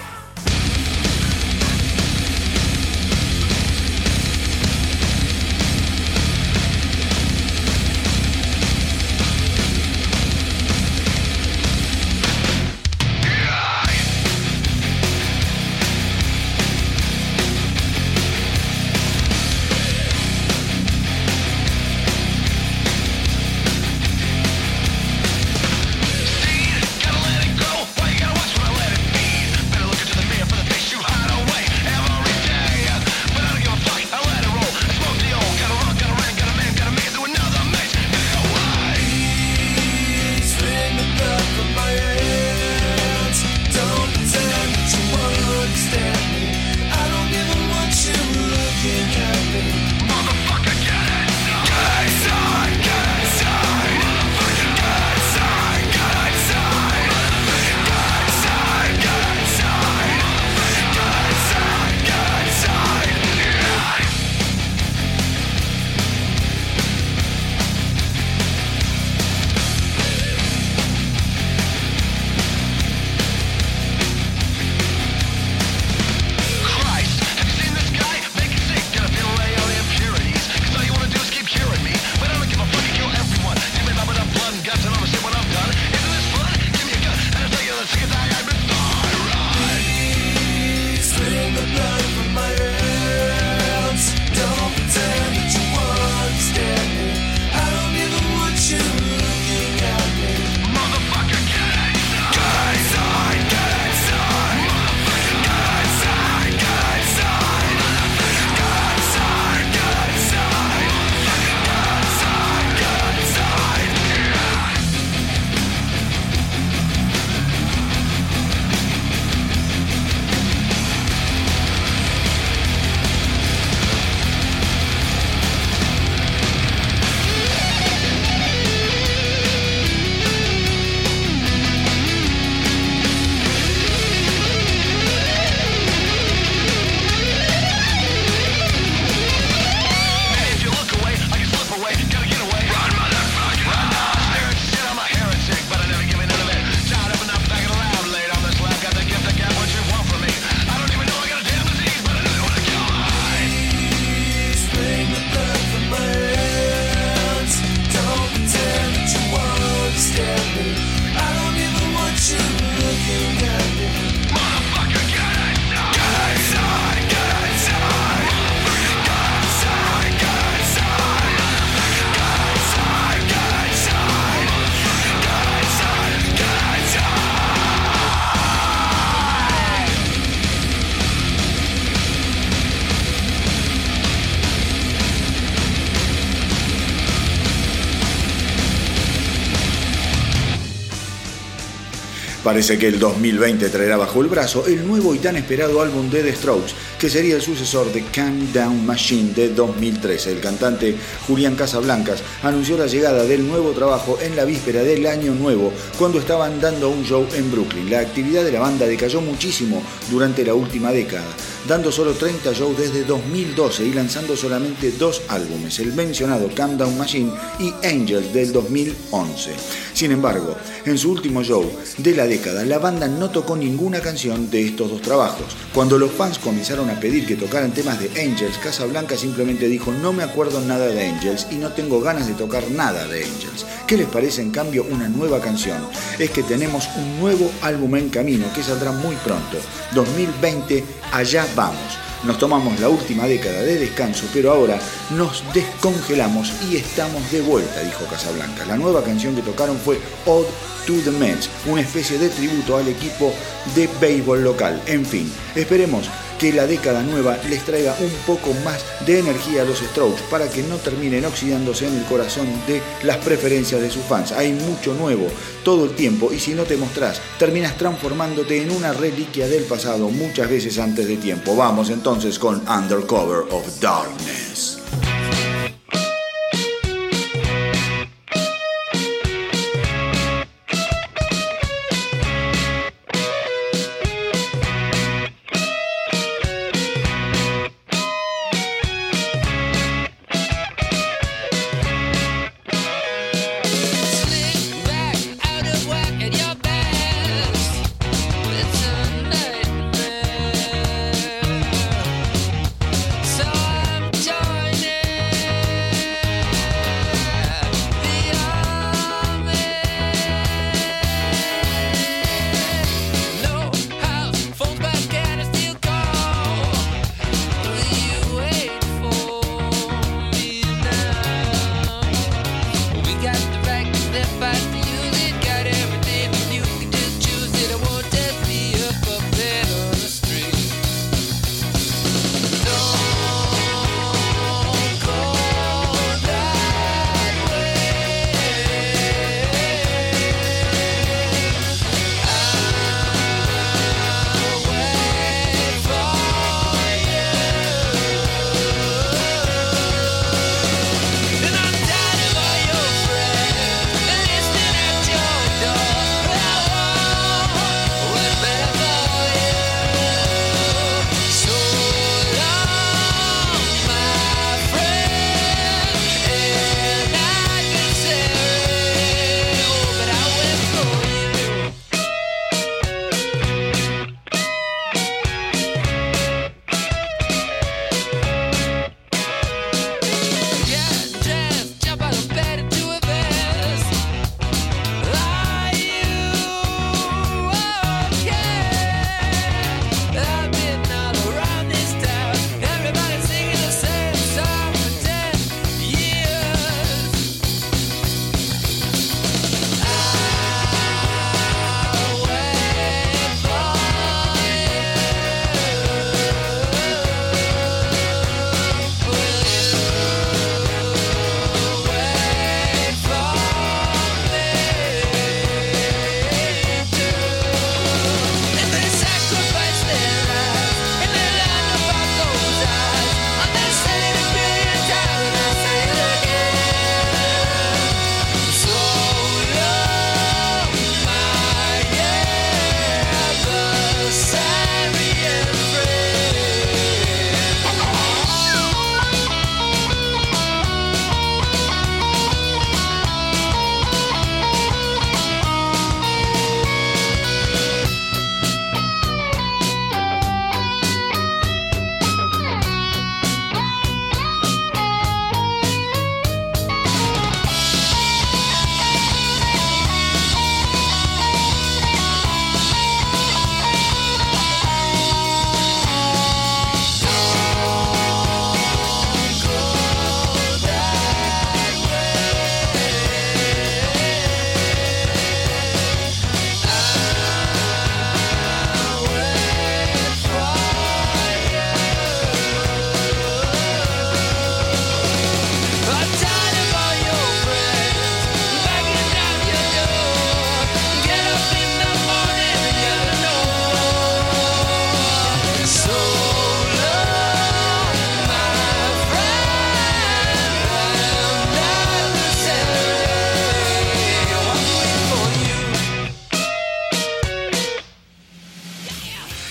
Parece 192.61 192.79
que 192.79 192.89
el 192.89 192.99
2020 192.99 193.71
traerá 193.71 193.97
bajo 193.97 194.21
el 194.21 194.29
brazo 194.29 194.67
el 194.67 194.87
nuevo 194.87 195.15
y 195.15 195.19
tan 195.19 195.35
esperado 195.35 195.81
álbum 195.81 196.11
de 196.11 196.23
The 196.23 196.37
Strokes, 196.37 196.75
que 197.01 197.09
sería 197.09 197.36
el 197.36 197.40
sucesor 197.40 197.90
de 197.94 198.05
Calm 198.05 198.53
Down 198.53 198.84
Machine 198.84 199.32
de 199.32 199.48
2013. 199.48 200.32
El 200.32 200.40
cantante 200.40 200.94
Julián 201.26 201.57
Casablancas 201.57 202.22
anunció 202.42 202.76
la 202.76 202.86
llegada 202.86 203.24
del 203.24 203.48
nuevo 203.48 203.70
trabajo 203.70 204.18
en 204.20 204.36
la 204.36 204.44
víspera 204.44 204.82
del 204.82 205.07
año 205.07 205.32
nuevo, 205.32 205.72
cuando 205.98 206.18
estaban 206.18 206.61
dando 206.61 206.90
un 206.90 207.03
show 207.03 207.26
en 207.32 207.51
Brooklyn. 207.51 207.90
La 207.90 208.01
actividad 208.01 208.44
de 208.44 208.53
la 208.53 208.61
banda 208.61 208.86
decayó 208.86 209.22
muchísimo 209.22 209.82
durante 210.11 210.44
la 210.44 210.53
última 210.53 210.92
década 210.92 211.24
dando 211.68 211.92
solo 211.92 212.14
30 212.14 212.53
shows 212.53 212.76
desde 212.76 213.05
2012 213.05 213.86
y 213.86 213.92
lanzando 213.92 214.36
solamente 214.36 214.92
dos 214.92 215.22
álbumes, 215.28 215.78
el 215.78 215.92
mencionado 215.92 216.48
Down 216.48 216.98
Machine 216.98 217.32
y 217.59 217.72
Angels 217.86 218.32
del 218.32 218.53
2011. 218.53 219.55
Sin 219.92 220.12
embargo, 220.12 220.57
en 220.84 220.96
su 220.98 221.12
último 221.12 221.42
show 221.42 221.70
de 221.98 222.14
la 222.14 222.26
década, 222.26 222.64
la 222.64 222.78
banda 222.78 223.09
no 223.09 223.30
tocó 223.30 223.57
ninguna 223.57 224.01
canción 224.01 224.51
de 224.51 224.66
estos 224.66 224.90
dos 224.90 225.03
trabajos. 225.03 225.46
Cuando 225.74 225.98
los 225.98 226.11
fans 226.11 226.38
comenzaron 226.38 226.89
a 226.91 227.01
pedir 227.01 227.26
que 227.26 227.36
tocaran 227.36 227.72
temas 227.72 227.99
de 228.01 228.09
Angels, 228.20 228.59
Casablanca 228.59 229.16
simplemente 229.16 229.68
dijo 229.68 229.93
no 229.93 230.12
me 230.12 230.22
acuerdo 230.22 230.61
nada 230.61 230.86
de 230.86 231.07
Angels 231.09 231.47
y 231.51 231.57
no 231.57 231.72
tengo 231.72 232.01
ganas 232.01 232.26
de 232.26 232.34
tocar 232.34 232.70
nada 232.70 233.07
de 233.07 233.24
Angels. 233.24 233.66
¿Qué 233.86 233.97
les 233.97 234.07
parece 234.07 234.43
en 234.43 234.51
cambio 234.51 234.84
una 234.91 235.09
nueva 235.09 235.41
canción? 235.41 235.78
Es 236.18 236.30
que 236.30 236.43
tenemos 236.43 236.88
un 236.97 237.20
nuevo 237.20 237.51
álbum 237.62 237.97
en 237.97 238.09
camino 238.09 238.47
que 238.55 238.62
saldrá 238.62 238.93
muy 238.93 239.16
pronto. 239.16 239.59
2020, 239.95 240.84
allá 241.12 241.47
vamos. 241.55 241.99
Nos 242.24 242.38
tomamos 242.38 242.78
la 242.80 242.88
última 242.91 243.26
década 243.26 243.62
de 243.62 243.78
descanso, 243.78 244.26
pero 244.32 244.53
ahora 244.53 244.78
nos 245.16 245.43
descongelamos 245.55 246.53
y 246.70 246.76
estamos 246.76 247.30
de 247.32 247.41
vuelta, 247.41 247.80
dijo 247.80 248.05
Casablanca. 248.05 248.66
La 248.66 248.76
nueva 248.76 249.03
canción 249.03 249.34
que 249.34 249.43
tocaron 249.43 249.78
fue 249.78 249.99
Odd 250.26 250.45
to 250.86 250.95
the 251.05 251.11
Mets, 251.11 251.49
una 251.66 251.80
especie 251.80 252.18
de 252.18 252.28
tributo 252.28 252.76
al 252.76 252.88
equipo 252.88 253.32
de 253.74 253.88
béisbol 254.01 254.45
local. 254.45 254.82
En 254.86 255.05
fin, 255.07 255.32
esperemos 255.55 256.11
que 256.41 256.53
la 256.55 256.66
década 256.66 257.03
nueva 257.03 257.36
les 257.51 257.62
traiga 257.66 257.95
un 258.01 258.11
poco 258.26 258.55
más 258.64 258.82
de 259.05 259.18
energía 259.18 259.61
a 259.61 259.64
los 259.66 259.78
Strokes 259.78 260.22
para 260.30 260.49
que 260.49 260.62
no 260.62 260.76
terminen 260.76 261.26
oxidándose 261.26 261.86
en 261.86 261.99
el 261.99 262.05
corazón 262.05 262.47
de 262.66 262.80
las 263.03 263.18
preferencias 263.18 263.82
de 263.82 263.91
sus 263.91 264.03
fans. 264.05 264.32
Hay 264.32 264.53
mucho 264.53 264.95
nuevo 264.95 265.26
todo 265.62 265.84
el 265.84 265.91
tiempo 265.91 266.32
y 266.32 266.41
si 266.41 266.55
no 266.55 266.62
te 266.64 266.78
mostrás, 266.78 267.20
terminas 267.38 267.76
transformándote 267.76 268.62
en 268.62 268.70
una 268.70 268.95
reliquia 268.95 269.49
del 269.49 269.64
pasado 269.64 270.09
muchas 270.09 270.49
veces 270.49 270.78
antes 270.78 271.07
de 271.07 271.18
tiempo. 271.18 271.55
Vamos 271.55 271.91
entonces 271.91 272.38
con 272.38 272.66
Undercover 272.66 273.45
of 273.51 273.78
Darkness. 273.78 274.78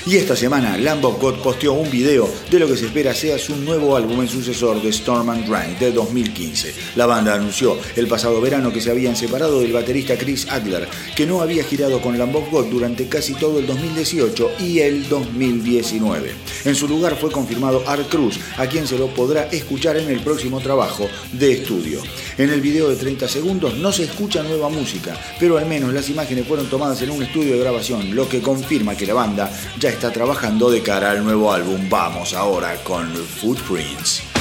Y 0.09 0.17
esta 0.17 0.35
semana 0.35 0.75
Lamb 0.75 1.05
of 1.05 1.21
God 1.21 1.35
posteó 1.35 1.73
un 1.73 1.91
video 1.91 2.27
de 2.49 2.57
lo 2.57 2.65
que 2.65 2.75
se 2.75 2.87
espera 2.87 3.13
sea 3.13 3.37
su 3.37 3.55
nuevo 3.55 3.95
álbum 3.95 4.21
en 4.21 4.27
sucesor 4.27 4.81
de 4.81 4.89
Storm 4.89 5.29
and 5.29 5.47
Drang 5.47 5.77
de 5.77 5.91
2015. 5.91 6.73
La 6.95 7.05
banda 7.05 7.35
anunció 7.35 7.77
el 7.95 8.07
pasado 8.07 8.41
verano 8.41 8.73
que 8.73 8.81
se 8.81 8.89
habían 8.89 9.15
separado 9.15 9.61
del 9.61 9.71
baterista 9.71 10.17
Chris 10.17 10.47
Adler, 10.49 10.87
que 11.15 11.27
no 11.27 11.43
había 11.43 11.63
girado 11.63 12.01
con 12.01 12.17
Lamb 12.17 12.35
of 12.35 12.49
God 12.49 12.71
durante 12.71 13.07
casi 13.07 13.35
todo 13.35 13.59
el 13.59 13.67
2018 13.67 14.53
y 14.61 14.79
el 14.79 15.07
2019. 15.07 16.31
En 16.65 16.73
su 16.73 16.87
lugar 16.87 17.15
fue 17.15 17.31
confirmado 17.31 17.83
Art 17.85 18.09
Cruz, 18.09 18.39
a 18.57 18.65
quien 18.65 18.87
se 18.87 18.97
lo 18.97 19.13
podrá 19.13 19.43
escuchar 19.51 19.95
en 19.97 20.09
el 20.09 20.21
próximo 20.21 20.59
trabajo 20.59 21.07
de 21.33 21.51
estudio. 21.51 22.01
En 22.39 22.49
el 22.49 22.61
video 22.61 22.89
de 22.89 22.95
30 22.95 23.27
segundos 23.27 23.77
no 23.77 23.91
se 23.91 24.05
escucha 24.05 24.41
nueva 24.41 24.69
música, 24.69 25.15
pero 25.39 25.59
al 25.59 25.67
menos 25.67 25.93
las 25.93 26.09
imágenes 26.09 26.47
fueron 26.47 26.67
tomadas 26.67 26.99
en 27.03 27.11
un 27.11 27.21
estudio 27.21 27.53
de 27.53 27.59
grabación, 27.59 28.15
lo 28.15 28.27
que 28.27 28.41
confirma 28.41 28.97
que 28.97 29.05
la 29.05 29.13
banda 29.13 29.51
ya 29.79 29.89
está 29.89 29.98
trabajando 30.07 30.71
de 30.71 30.81
cara 30.81 31.11
al 31.11 31.23
nuevo 31.23 31.51
álbum. 31.51 31.89
Vamos 31.89 32.33
ahora 32.33 32.75
con 32.83 33.13
Footprints. 33.13 34.38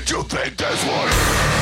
Did 0.00 0.12
you 0.12 0.22
think 0.22 0.56
this 0.56 0.82
would 0.86 1.59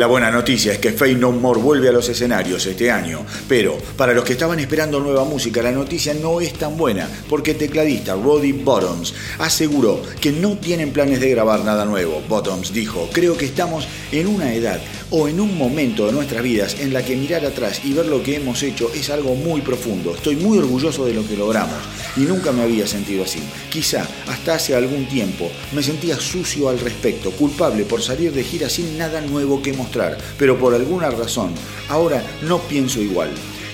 La 0.00 0.06
buena 0.06 0.30
noticia 0.30 0.72
es 0.72 0.78
que 0.78 0.92
Faith 0.92 1.18
No 1.18 1.30
More 1.30 1.60
vuelve 1.60 1.90
a 1.90 1.92
los 1.92 2.08
escenarios 2.08 2.64
este 2.64 2.90
año, 2.90 3.20
pero 3.46 3.76
para 3.98 4.14
los 4.14 4.24
que 4.24 4.32
estaban 4.32 4.58
esperando 4.58 4.98
nueva 4.98 5.24
música, 5.24 5.60
la 5.62 5.72
noticia 5.72 6.14
no 6.14 6.40
es 6.40 6.54
tan 6.54 6.78
buena, 6.78 7.06
porque 7.28 7.50
el 7.50 7.58
tecladista 7.58 8.14
Roddy 8.14 8.52
Bottoms 8.52 9.12
aseguró 9.40 10.00
que 10.18 10.32
no 10.32 10.56
tienen 10.56 10.94
planes 10.94 11.20
de 11.20 11.28
grabar 11.28 11.66
nada 11.66 11.84
nuevo. 11.84 12.22
Bottoms 12.26 12.72
dijo, 12.72 13.10
creo 13.12 13.36
que 13.36 13.44
estamos 13.44 13.86
en 14.10 14.28
una 14.28 14.54
edad 14.54 14.80
o 15.10 15.28
en 15.28 15.40
un 15.40 15.56
momento 15.56 16.06
de 16.06 16.12
nuestras 16.12 16.42
vidas 16.42 16.76
en 16.80 16.92
la 16.92 17.04
que 17.04 17.16
mirar 17.16 17.44
atrás 17.44 17.82
y 17.84 17.92
ver 17.92 18.06
lo 18.06 18.22
que 18.22 18.36
hemos 18.36 18.62
hecho 18.62 18.90
es 18.94 19.10
algo 19.10 19.34
muy 19.34 19.60
profundo. 19.60 20.14
Estoy 20.14 20.36
muy 20.36 20.58
orgulloso 20.58 21.04
de 21.04 21.14
lo 21.14 21.26
que 21.26 21.36
logramos 21.36 21.78
y 22.16 22.20
nunca 22.20 22.52
me 22.52 22.62
había 22.62 22.86
sentido 22.86 23.24
así. 23.24 23.40
Quizá 23.70 24.06
hasta 24.28 24.54
hace 24.54 24.74
algún 24.74 25.06
tiempo 25.06 25.50
me 25.72 25.82
sentía 25.82 26.16
sucio 26.16 26.68
al 26.68 26.78
respecto, 26.78 27.30
culpable 27.32 27.84
por 27.84 28.02
salir 28.02 28.32
de 28.32 28.44
gira 28.44 28.68
sin 28.68 28.96
nada 28.96 29.20
nuevo 29.20 29.62
que 29.62 29.72
mostrar, 29.72 30.16
pero 30.38 30.58
por 30.58 30.74
alguna 30.74 31.10
razón 31.10 31.52
ahora 31.88 32.22
no 32.42 32.58
pienso 32.60 33.00
igual. 33.00 33.30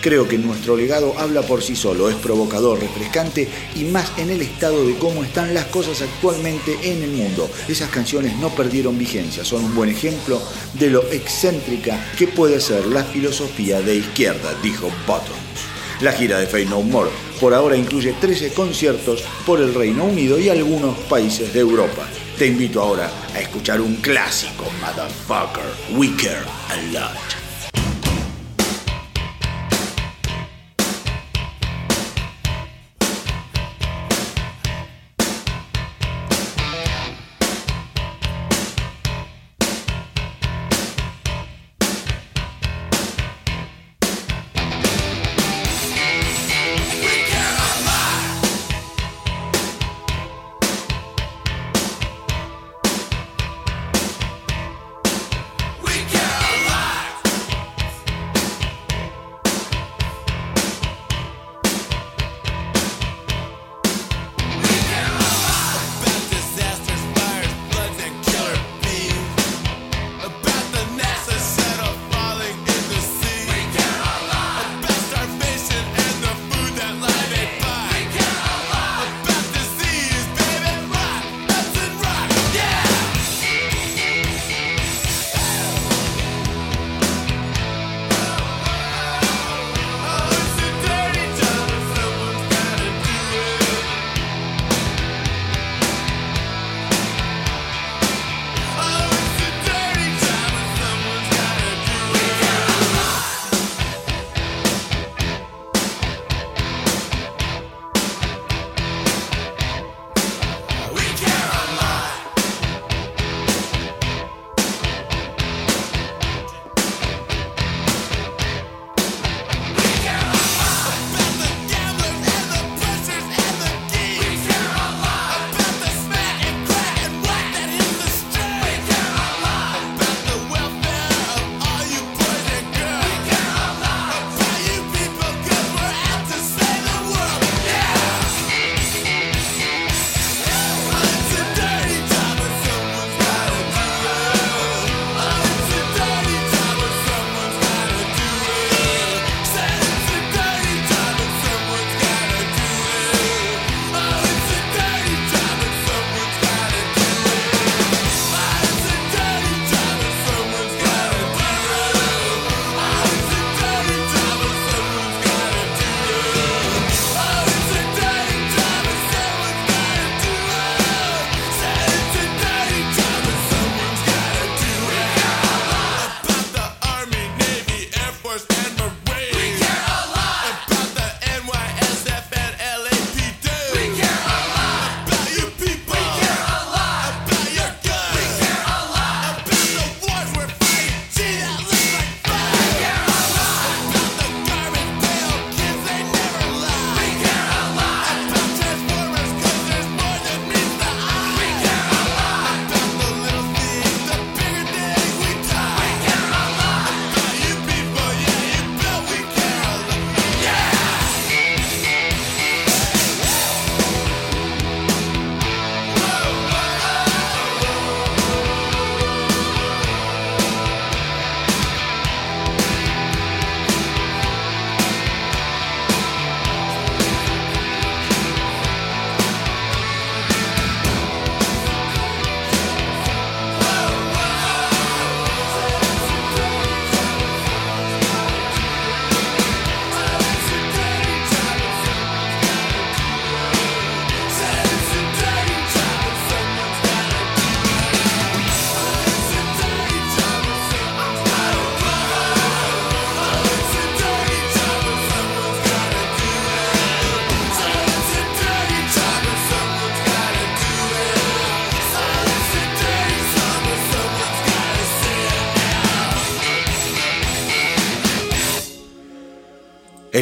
Creo 0.06 0.28
que 0.28 0.38
nuestro 0.38 0.76
legado 0.76 1.18
habla 1.18 1.42
por 1.42 1.64
sí 1.64 1.74
solo, 1.74 2.08
es 2.08 2.14
provocador, 2.14 2.78
refrescante 2.78 3.48
y 3.74 3.82
más 3.86 4.16
en 4.18 4.30
el 4.30 4.40
estado 4.40 4.86
de 4.86 4.94
cómo 4.98 5.24
están 5.24 5.52
las 5.52 5.64
cosas 5.64 6.00
actualmente 6.00 6.78
en 6.84 7.02
el 7.02 7.10
mundo. 7.10 7.50
Esas 7.66 7.90
canciones 7.90 8.36
no 8.36 8.50
perdieron 8.50 8.96
vigencia, 8.96 9.44
son 9.44 9.64
un 9.64 9.74
buen 9.74 9.90
ejemplo 9.90 10.40
de 10.74 10.90
lo 10.90 11.02
excéntrica 11.10 11.98
que 12.16 12.28
puede 12.28 12.60
ser 12.60 12.86
la 12.86 13.02
filosofía 13.02 13.80
de 13.80 13.96
izquierda, 13.96 14.54
dijo 14.62 14.92
Bottoms. 15.08 15.40
La 16.00 16.12
gira 16.12 16.38
de 16.38 16.46
Fade 16.46 16.66
No 16.66 16.82
More 16.82 17.10
por 17.40 17.52
ahora 17.52 17.76
incluye 17.76 18.12
13 18.12 18.52
conciertos 18.52 19.24
por 19.44 19.60
el 19.60 19.74
Reino 19.74 20.04
Unido 20.04 20.38
y 20.38 20.48
algunos 20.48 20.96
países 21.10 21.52
de 21.52 21.58
Europa. 21.58 22.06
Te 22.38 22.46
invito 22.46 22.80
ahora 22.80 23.10
a 23.34 23.40
escuchar 23.40 23.80
un 23.80 23.96
clásico, 23.96 24.66
motherfucker, 24.80 25.96
We 25.96 26.14
Care 26.14 26.46
a 26.68 26.76
Lot. 26.92 27.35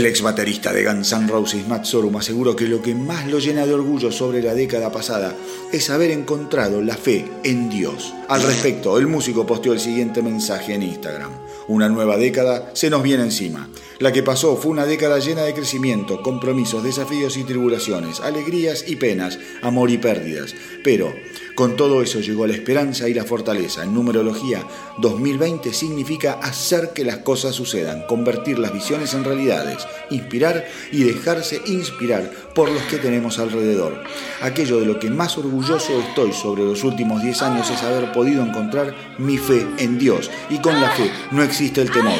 El 0.05 0.11
ex 0.11 0.21
baterista 0.21 0.71
de 0.71 0.85
Guns 0.85 1.13
N' 1.15 1.29
Roses, 1.29 1.67
Matt 1.67 1.87
Sorum, 1.87 2.15
aseguró 2.19 2.55
que 2.55 2.69
lo 2.69 2.83
que 2.83 2.95
más 2.95 3.27
lo 3.27 3.39
llena 3.39 3.65
de 3.65 3.73
orgullo 3.73 4.13
sobre 4.13 4.43
la 4.43 4.53
década 4.53 4.93
pasada 4.93 5.35
es 5.73 5.89
haber 5.89 6.11
encontrado 6.11 6.83
la 6.83 6.95
fe 6.95 7.25
en 7.43 7.71
Dios. 7.71 8.13
Al 8.29 8.43
respecto, 8.43 8.99
el 8.99 9.07
músico 9.07 9.47
posteó 9.47 9.73
el 9.73 9.81
siguiente 9.81 10.21
mensaje 10.21 10.75
en 10.75 10.83
Instagram. 10.83 11.33
Una 11.69 11.89
nueva 11.89 12.19
década 12.19 12.71
se 12.75 12.91
nos 12.91 13.03
viene 13.03 13.23
encima. 13.23 13.71
La 13.99 14.13
que 14.13 14.23
pasó 14.23 14.57
fue 14.57 14.73
una 14.73 14.85
década 14.85 15.21
llena 15.21 15.45
de 15.45 15.55
crecimiento, 15.55 16.21
compromisos, 16.21 16.85
desafíos 16.85 17.39
y 17.39 17.45
tribulaciones, 17.45 18.21
alegrías 18.21 18.85
y 18.87 18.97
penas, 18.97 19.39
amor 19.63 19.91
y 19.91 19.97
pérdidas. 19.97 20.55
Pero 20.83 21.15
con 21.55 21.77
todo 21.77 22.03
eso 22.03 22.21
llegó 22.21 22.47
la 22.47 22.55
esperanza 22.55 23.09
y 23.09 23.15
la 23.15 23.25
fortaleza. 23.25 23.85
En 23.85 23.95
numerología, 23.95 24.67
2020 24.99 25.73
significa 25.73 26.35
hacer 26.43 26.93
que 26.93 27.05
las 27.05 27.19
cosas 27.19 27.55
sucedan, 27.55 28.07
convertir 28.07 28.59
las 28.59 28.73
visiones 28.73 29.15
en 29.15 29.25
realidades, 29.25 29.87
inspirar 30.11 30.67
y 30.91 31.05
dejarse 31.05 31.61
inspirar 31.67 32.31
por 32.55 32.71
los 32.71 32.83
que 32.85 32.99
tenemos 32.99 33.39
alrededor. 33.39 34.03
Aquello 34.43 34.81
de 34.81 34.87
lo 34.87 34.99
que 34.99 35.11
más 35.11 35.39
orgulloso 35.39 36.01
estoy 36.01 36.33
sobre 36.33 36.65
los 36.65 36.83
últimos 36.85 37.23
10 37.23 37.43
años 37.43 37.71
es 37.71 37.83
haber 37.83 38.13
podido 38.13 38.45
encontrar 38.45 38.95
mi 39.19 39.39
fe 39.39 39.67
en 39.79 39.99
Dios. 39.99 40.31
Y 40.51 40.59
con 40.59 40.81
la 40.81 40.91
fe 40.91 41.11
no 41.31 41.43
existe 41.43 41.81
el 41.81 41.91
temor. 41.91 42.19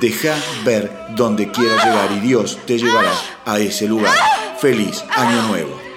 Deja 0.00 0.36
ver 0.64 0.90
dónde 1.16 1.50
quieras 1.50 1.84
llegar 1.84 2.12
y 2.12 2.20
Dios 2.20 2.58
te 2.66 2.78
llevará 2.78 3.12
a 3.46 3.58
ese 3.58 3.88
lugar. 3.88 4.14
Feliz 4.60 5.02
Año 5.16 5.48
Nuevo. 5.48 5.87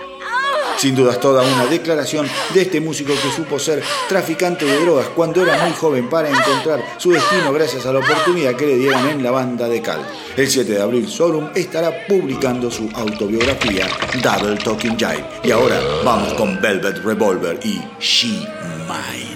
Sin 0.82 0.96
dudas 0.96 1.20
toda 1.20 1.44
una 1.44 1.68
declaración 1.68 2.28
de 2.56 2.64
este 2.64 2.82
músico 2.82 3.14
que 3.14 3.30
supo 3.36 3.60
ser 3.60 3.84
traficante 4.10 4.66
de 4.66 4.80
drogas 4.80 5.10
cuando 5.10 5.44
era 5.44 5.64
muy 5.64 5.74
joven 5.74 6.10
para 6.10 6.28
encontrar 6.28 6.84
su 6.98 7.12
destino 7.12 7.54
gracias 7.54 7.86
a 7.86 7.94
la 7.94 8.00
oportunidad 8.00 8.56
que 8.56 8.66
le 8.66 8.78
dieron 8.78 9.08
en 9.08 9.22
la 9.22 9.30
banda 9.30 9.70
de 9.70 9.80
Cal. 9.80 10.04
El 10.36 10.50
7 10.50 10.72
de 10.72 10.82
abril 10.82 11.08
Sorum 11.08 11.50
estará 11.54 12.08
publicando 12.08 12.72
su 12.72 12.90
autobiografía 12.96 13.88
Double 14.24 14.58
Talking 14.58 14.98
Jive. 14.98 15.24
Y 15.44 15.52
ahora 15.52 15.80
vamos 16.04 16.34
con 16.34 16.60
Velvet 16.60 16.98
Revolver 17.04 17.60
y 17.64 17.80
She 18.00 18.40
Mine. 18.88 19.31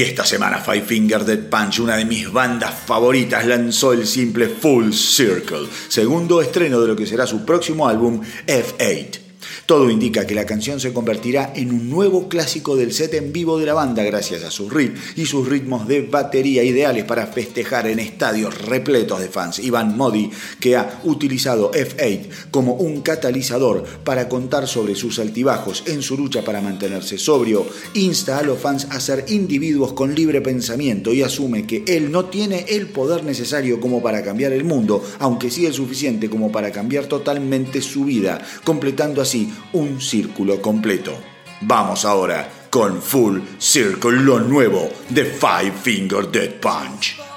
Y 0.00 0.02
esta 0.02 0.24
semana 0.24 0.56
Five 0.56 0.80
Finger 0.80 1.26
Dead 1.26 1.50
Punch, 1.50 1.80
una 1.80 1.94
de 1.94 2.06
mis 2.06 2.32
bandas 2.32 2.72
favoritas, 2.86 3.44
lanzó 3.44 3.92
el 3.92 4.06
simple 4.06 4.48
Full 4.48 4.94
Circle, 4.94 5.68
segundo 5.88 6.40
estreno 6.40 6.80
de 6.80 6.88
lo 6.88 6.96
que 6.96 7.04
será 7.04 7.26
su 7.26 7.44
próximo 7.44 7.86
álbum 7.86 8.22
F8. 8.46 9.29
Todo 9.70 9.88
indica 9.88 10.26
que 10.26 10.34
la 10.34 10.46
canción 10.46 10.80
se 10.80 10.92
convertirá 10.92 11.52
en 11.54 11.70
un 11.70 11.88
nuevo 11.88 12.28
clásico 12.28 12.74
del 12.74 12.92
set 12.92 13.14
en 13.14 13.32
vivo 13.32 13.56
de 13.56 13.66
la 13.66 13.74
banda 13.74 14.02
gracias 14.02 14.42
a 14.42 14.50
su 14.50 14.68
riff 14.68 15.16
y 15.16 15.26
sus 15.26 15.48
ritmos 15.48 15.86
de 15.86 16.00
batería 16.00 16.64
ideales 16.64 17.04
para 17.04 17.28
festejar 17.28 17.86
en 17.86 18.00
estadios 18.00 18.62
repletos 18.62 19.20
de 19.20 19.28
fans. 19.28 19.60
Ivan 19.60 19.96
Modi, 19.96 20.28
que 20.58 20.74
ha 20.74 21.00
utilizado 21.04 21.70
F8 21.70 22.50
como 22.50 22.74
un 22.74 23.02
catalizador 23.02 23.84
para 24.02 24.28
contar 24.28 24.66
sobre 24.66 24.96
sus 24.96 25.20
altibajos 25.20 25.84
en 25.86 26.02
su 26.02 26.16
lucha 26.16 26.42
para 26.42 26.60
mantenerse 26.60 27.16
sobrio, 27.16 27.64
insta 27.94 28.38
a 28.38 28.42
los 28.42 28.58
fans 28.58 28.88
a 28.90 28.98
ser 28.98 29.26
individuos 29.28 29.92
con 29.92 30.16
libre 30.16 30.40
pensamiento 30.40 31.14
y 31.14 31.22
asume 31.22 31.64
que 31.68 31.84
él 31.86 32.10
no 32.10 32.24
tiene 32.24 32.66
el 32.70 32.88
poder 32.88 33.22
necesario 33.22 33.80
como 33.80 34.02
para 34.02 34.24
cambiar 34.24 34.52
el 34.52 34.64
mundo, 34.64 35.00
aunque 35.20 35.48
sí 35.48 35.64
el 35.64 35.74
suficiente 35.74 36.28
como 36.28 36.50
para 36.50 36.72
cambiar 36.72 37.06
totalmente 37.06 37.80
su 37.82 38.06
vida, 38.06 38.42
completando 38.64 39.22
así 39.22 39.48
un 39.72 40.00
círculo 40.00 40.60
completo. 40.60 41.18
Vamos 41.62 42.04
ahora 42.04 42.48
con 42.70 43.02
Full 43.02 43.40
Circle, 43.58 44.20
lo 44.20 44.40
nuevo 44.40 44.90
de 45.08 45.24
Five 45.24 45.72
Finger 45.82 46.30
Dead 46.30 46.60
Punch. 46.60 47.29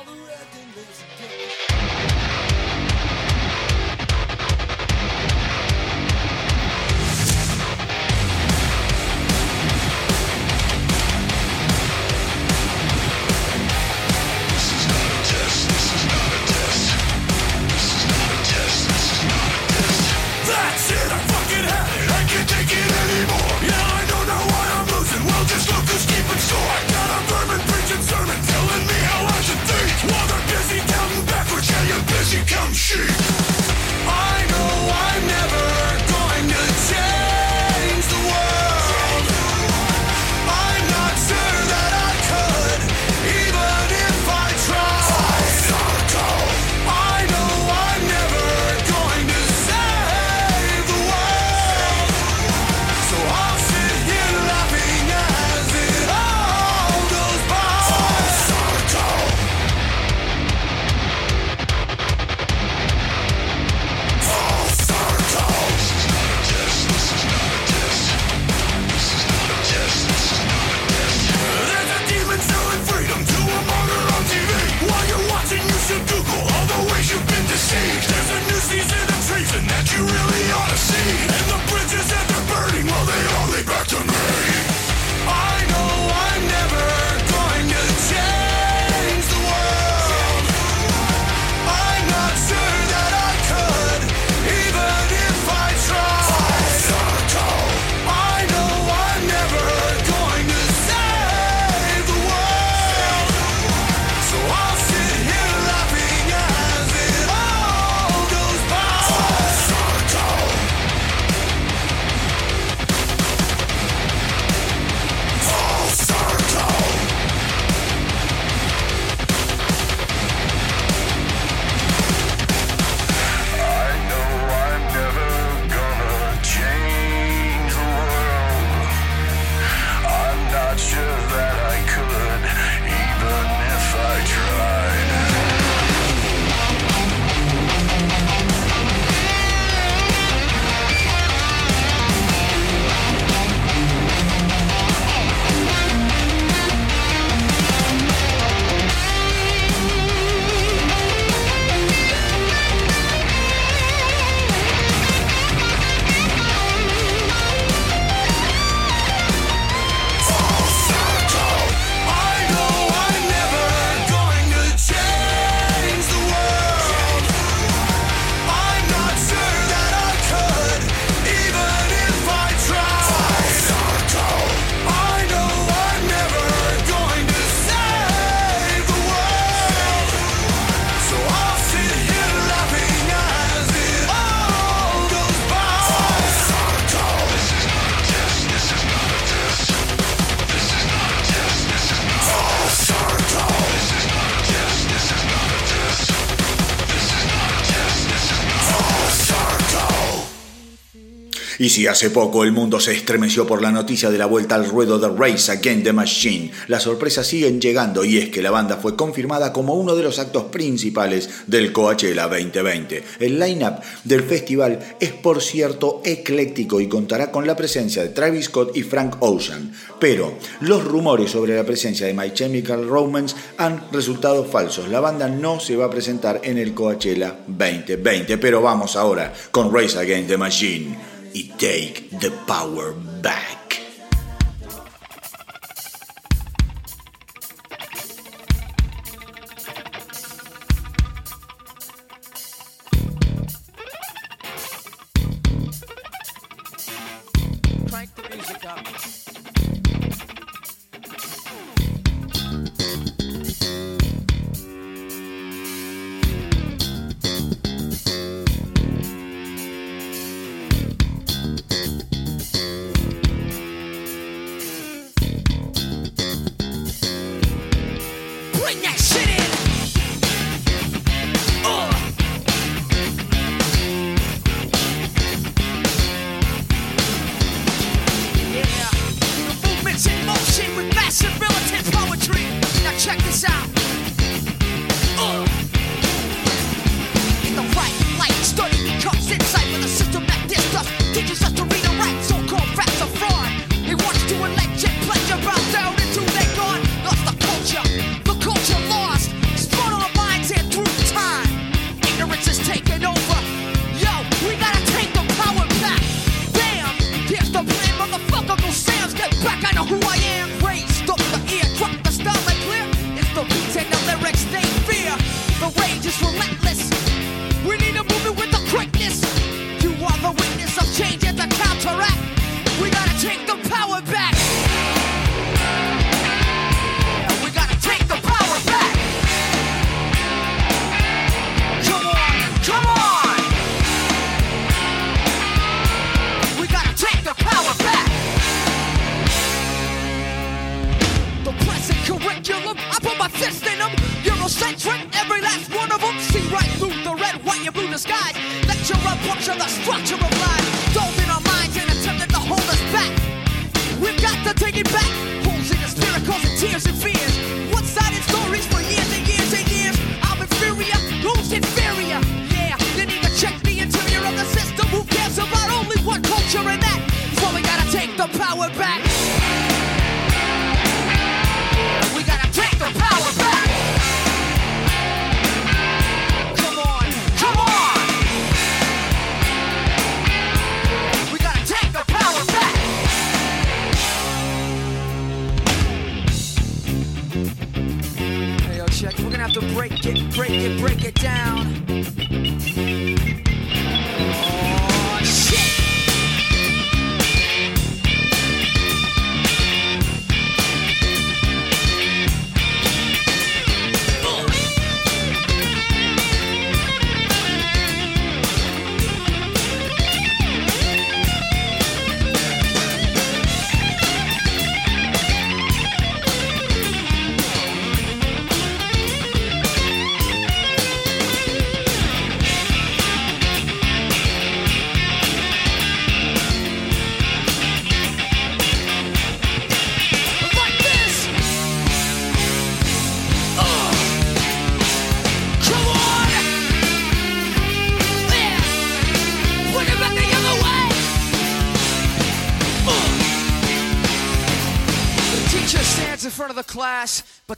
Y 201.59 201.69
si 201.69 201.87
hace 201.87 202.09
poco 202.09 202.43
el 202.43 202.51
mundo 202.51 202.79
se 202.79 202.93
estremeció 202.93 203.45
por 203.45 203.61
la 203.61 203.71
noticia 203.71 204.09
de 204.09 204.17
la 204.17 204.25
vuelta 204.25 204.55
al 204.55 204.69
ruedo 204.69 204.97
de 204.97 205.09
Race 205.09 205.51
Against 205.51 205.83
the 205.83 205.93
Machine, 205.93 206.51
las 206.67 206.83
sorpresas 206.83 207.27
siguen 207.27 207.61
llegando 207.61 208.03
y 208.03 208.17
es 208.17 208.29
que 208.29 208.41
la 208.41 208.51
banda 208.51 208.77
fue 208.77 208.95
confirmada 208.95 209.53
como 209.53 209.75
uno 209.75 209.95
de 209.95 210.03
los 210.03 210.19
actos 210.19 210.45
principales 210.45 211.29
del 211.47 211.71
Coachella 211.71 212.27
2020. 212.27 213.03
El 213.19 213.39
line-up 213.39 213.75
del 214.03 214.23
festival 214.23 214.79
es 214.99 215.11
por 215.11 215.41
cierto 215.41 216.01
ecléctico 216.03 216.81
y 216.81 216.87
contará 216.87 217.31
con 217.31 217.45
la 217.45 217.55
presencia 217.55 218.03
de 218.03 218.09
Travis 218.09 218.45
Scott 218.45 218.75
y 218.75 218.83
Frank 218.83 219.17
Ocean, 219.19 219.71
pero 219.99 220.37
los 220.61 220.83
rumores 220.83 221.31
sobre 221.31 221.55
la 221.55 221.63
presencia 221.63 222.07
de 222.07 222.13
My 222.13 222.31
Chemical 222.33 222.87
Romance 222.87 223.35
han 223.57 223.87
resultado 223.91 224.43
falsos. 224.45 224.89
La 224.89 224.99
banda 224.99 225.27
no 225.27 225.59
se 225.59 225.75
va 225.75 225.85
a 225.85 225.89
presentar 225.89 226.41
en 226.43 226.57
el 226.57 226.73
Coachella 226.73 227.37
2020, 227.47 228.37
pero 228.37 228.61
vamos 228.61 228.95
ahora 228.95 229.33
con 229.51 229.73
Race 229.73 229.97
Against 229.97 230.29
the 230.29 230.37
Machine 230.37 231.12
y 231.33 231.51
Take 231.57 232.09
the 232.19 232.29
Power 232.45 232.93
Back. 233.21 233.62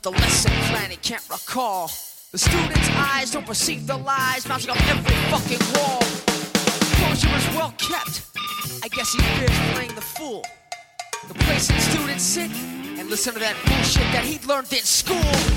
the 0.05 0.11
lesson 0.11 0.51
plan 0.69 0.91
he 0.91 0.97
can't 0.97 1.27
recall. 1.31 1.87
The 2.31 2.37
students' 2.37 2.89
eyes 2.91 3.31
don't 3.31 3.43
perceive 3.43 3.87
the 3.87 3.97
lies 3.97 4.47
mounting 4.47 4.69
up 4.69 4.77
every 4.87 5.15
fucking 5.31 5.65
wall. 5.73 5.99
Closure 6.99 7.35
is 7.35 7.55
well 7.55 7.73
kept. 7.79 8.21
I 8.83 8.87
guess 8.89 9.11
he 9.13 9.19
fears 9.19 9.73
playing 9.73 9.95
the 9.95 10.01
fool. 10.01 10.43
The 11.27 11.33
place 11.45 11.69
that 11.69 11.81
students 11.81 12.23
sit 12.23 12.51
and 12.99 13.09
listen 13.09 13.33
to 13.33 13.39
that 13.39 13.55
bullshit 13.65 14.03
that 14.13 14.23
he 14.23 14.37
learned 14.47 14.71
in 14.73 14.83
school. 14.83 15.54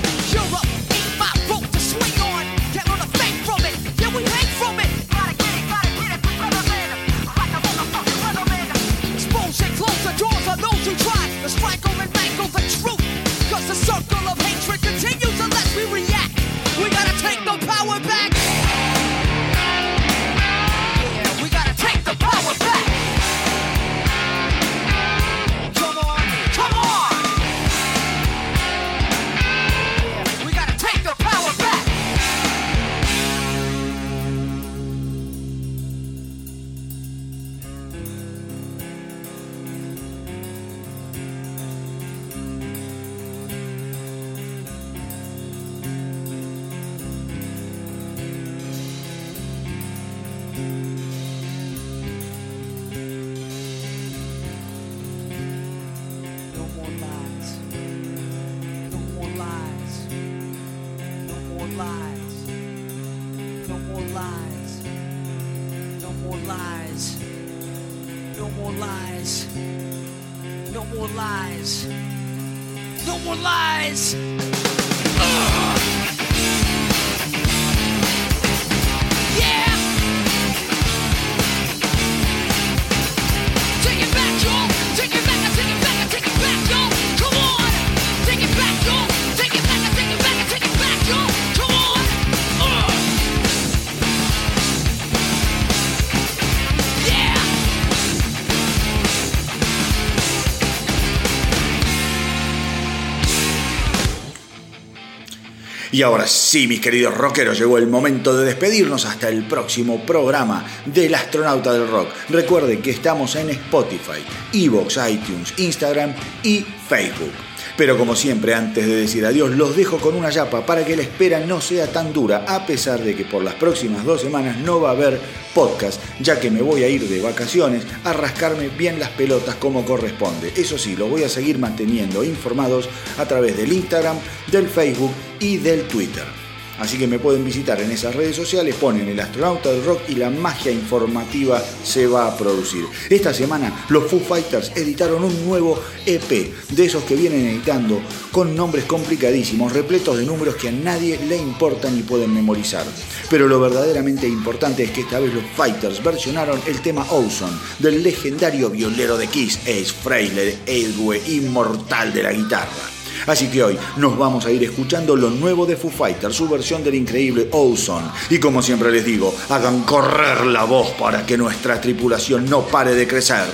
Y 105.99 106.01
ahora 106.01 106.25
sí, 106.27 106.65
mis 106.65 106.79
queridos 106.79 107.13
rockeros, 107.13 107.59
llegó 107.59 107.77
el 107.77 107.87
momento 107.87 108.33
de 108.33 108.45
despedirnos 108.45 109.03
hasta 109.03 109.27
el 109.27 109.43
próximo 109.43 110.05
programa 110.05 110.65
del 110.85 111.13
Astronauta 111.13 111.73
del 111.73 111.89
Rock. 111.89 112.07
Recuerden 112.29 112.81
que 112.81 112.91
estamos 112.91 113.35
en 113.35 113.49
Spotify, 113.49 114.23
Evox, 114.53 114.97
iTunes, 115.09 115.53
Instagram 115.57 116.13
y 116.41 116.65
Facebook. 116.87 117.48
Pero 117.79 117.97
como 117.97 118.13
siempre, 118.13 118.53
antes 118.53 118.85
de 118.85 118.93
decir 118.93 119.25
adiós, 119.25 119.51
los 119.51 119.77
dejo 119.77 119.99
con 119.99 120.13
una 120.13 120.29
yapa 120.29 120.65
para 120.65 120.83
que 120.83 120.97
la 120.97 121.01
espera 121.03 121.39
no 121.39 121.61
sea 121.61 121.87
tan 121.87 122.11
dura, 122.11 122.43
a 122.45 122.65
pesar 122.65 123.01
de 123.01 123.15
que 123.15 123.23
por 123.23 123.41
las 123.41 123.53
próximas 123.53 124.03
dos 124.03 124.19
semanas 124.19 124.57
no 124.57 124.81
va 124.81 124.89
a 124.89 124.91
haber 124.91 125.17
podcast, 125.55 126.01
ya 126.19 126.41
que 126.41 126.51
me 126.51 126.61
voy 126.61 126.83
a 126.83 126.89
ir 126.89 127.07
de 127.07 127.21
vacaciones 127.21 127.85
a 128.03 128.11
rascarme 128.11 128.67
bien 128.67 128.99
las 128.99 129.11
pelotas 129.11 129.55
como 129.55 129.85
corresponde. 129.85 130.51
Eso 130.57 130.77
sí, 130.77 130.97
lo 130.97 131.07
voy 131.07 131.23
a 131.23 131.29
seguir 131.29 131.57
manteniendo 131.57 132.21
informados 132.21 132.89
a 133.17 133.25
través 133.25 133.55
del 133.55 133.71
Instagram, 133.71 134.17
del 134.51 134.67
Facebook 134.67 135.13
y 135.39 135.55
del 135.55 135.83
Twitter. 135.83 136.48
Así 136.79 136.97
que 136.97 137.07
me 137.07 137.19
pueden 137.19 137.43
visitar 137.43 137.81
en 137.81 137.91
esas 137.91 138.15
redes 138.15 138.35
sociales, 138.35 138.75
ponen 138.75 139.07
el 139.07 139.19
astronauta 139.19 139.69
del 139.69 139.83
rock 139.83 140.01
y 140.07 140.15
la 140.15 140.29
magia 140.29 140.71
informativa 140.71 141.61
se 141.83 142.07
va 142.07 142.27
a 142.27 142.37
producir. 142.37 142.85
Esta 143.09 143.33
semana 143.33 143.85
los 143.89 144.05
Foo 144.05 144.19
Fighters 144.19 144.71
editaron 144.75 145.23
un 145.23 145.45
nuevo 145.45 145.79
EP, 146.05 146.29
de 146.29 146.85
esos 146.85 147.03
que 147.03 147.15
vienen 147.15 147.45
editando 147.45 148.01
con 148.31 148.55
nombres 148.55 148.85
complicadísimos, 148.85 149.73
repletos 149.73 150.17
de 150.17 150.25
números 150.25 150.55
que 150.55 150.69
a 150.69 150.71
nadie 150.71 151.19
le 151.27 151.37
importan 151.37 151.95
ni 151.95 152.03
pueden 152.03 152.33
memorizar. 152.33 152.85
Pero 153.29 153.47
lo 153.47 153.59
verdaderamente 153.59 154.27
importante 154.27 154.83
es 154.83 154.91
que 154.91 155.01
esta 155.01 155.19
vez 155.19 155.33
los 155.33 155.43
Fighters 155.55 156.03
versionaron 156.03 156.59
el 156.65 156.81
tema 156.81 157.05
Ozone 157.11 157.57
del 157.79 158.01
legendario 158.03 158.69
violero 158.69 159.17
de 159.17 159.27
Kiss, 159.27 159.59
Ace 159.63 159.93
Frehley, 160.03 160.57
héroe 160.65 161.21
inmortal 161.27 162.13
de 162.13 162.23
la 162.23 162.31
guitarra. 162.31 162.98
Así 163.27 163.47
que 163.49 163.63
hoy 163.63 163.77
nos 163.97 164.17
vamos 164.17 164.45
a 164.45 164.51
ir 164.51 164.63
escuchando 164.63 165.15
lo 165.15 165.29
nuevo 165.29 165.65
de 165.65 165.75
Foo 165.75 165.91
Fighters, 165.91 166.35
su 166.35 166.47
versión 166.47 166.83
del 166.83 166.95
increíble 166.95 167.47
Ozone. 167.51 168.07
Y 168.29 168.39
como 168.39 168.61
siempre 168.61 168.91
les 168.91 169.05
digo, 169.05 169.33
hagan 169.49 169.83
correr 169.83 170.45
la 170.45 170.63
voz 170.63 170.91
para 170.91 171.25
que 171.25 171.37
nuestra 171.37 171.79
tripulación 171.79 172.49
no 172.49 172.61
pare 172.61 172.95
de 172.95 173.07
crecer. 173.07 173.45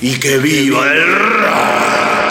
Y 0.00 0.18
que 0.18 0.38
viva 0.38 0.92
el 0.92 1.14
rock. 1.14 2.29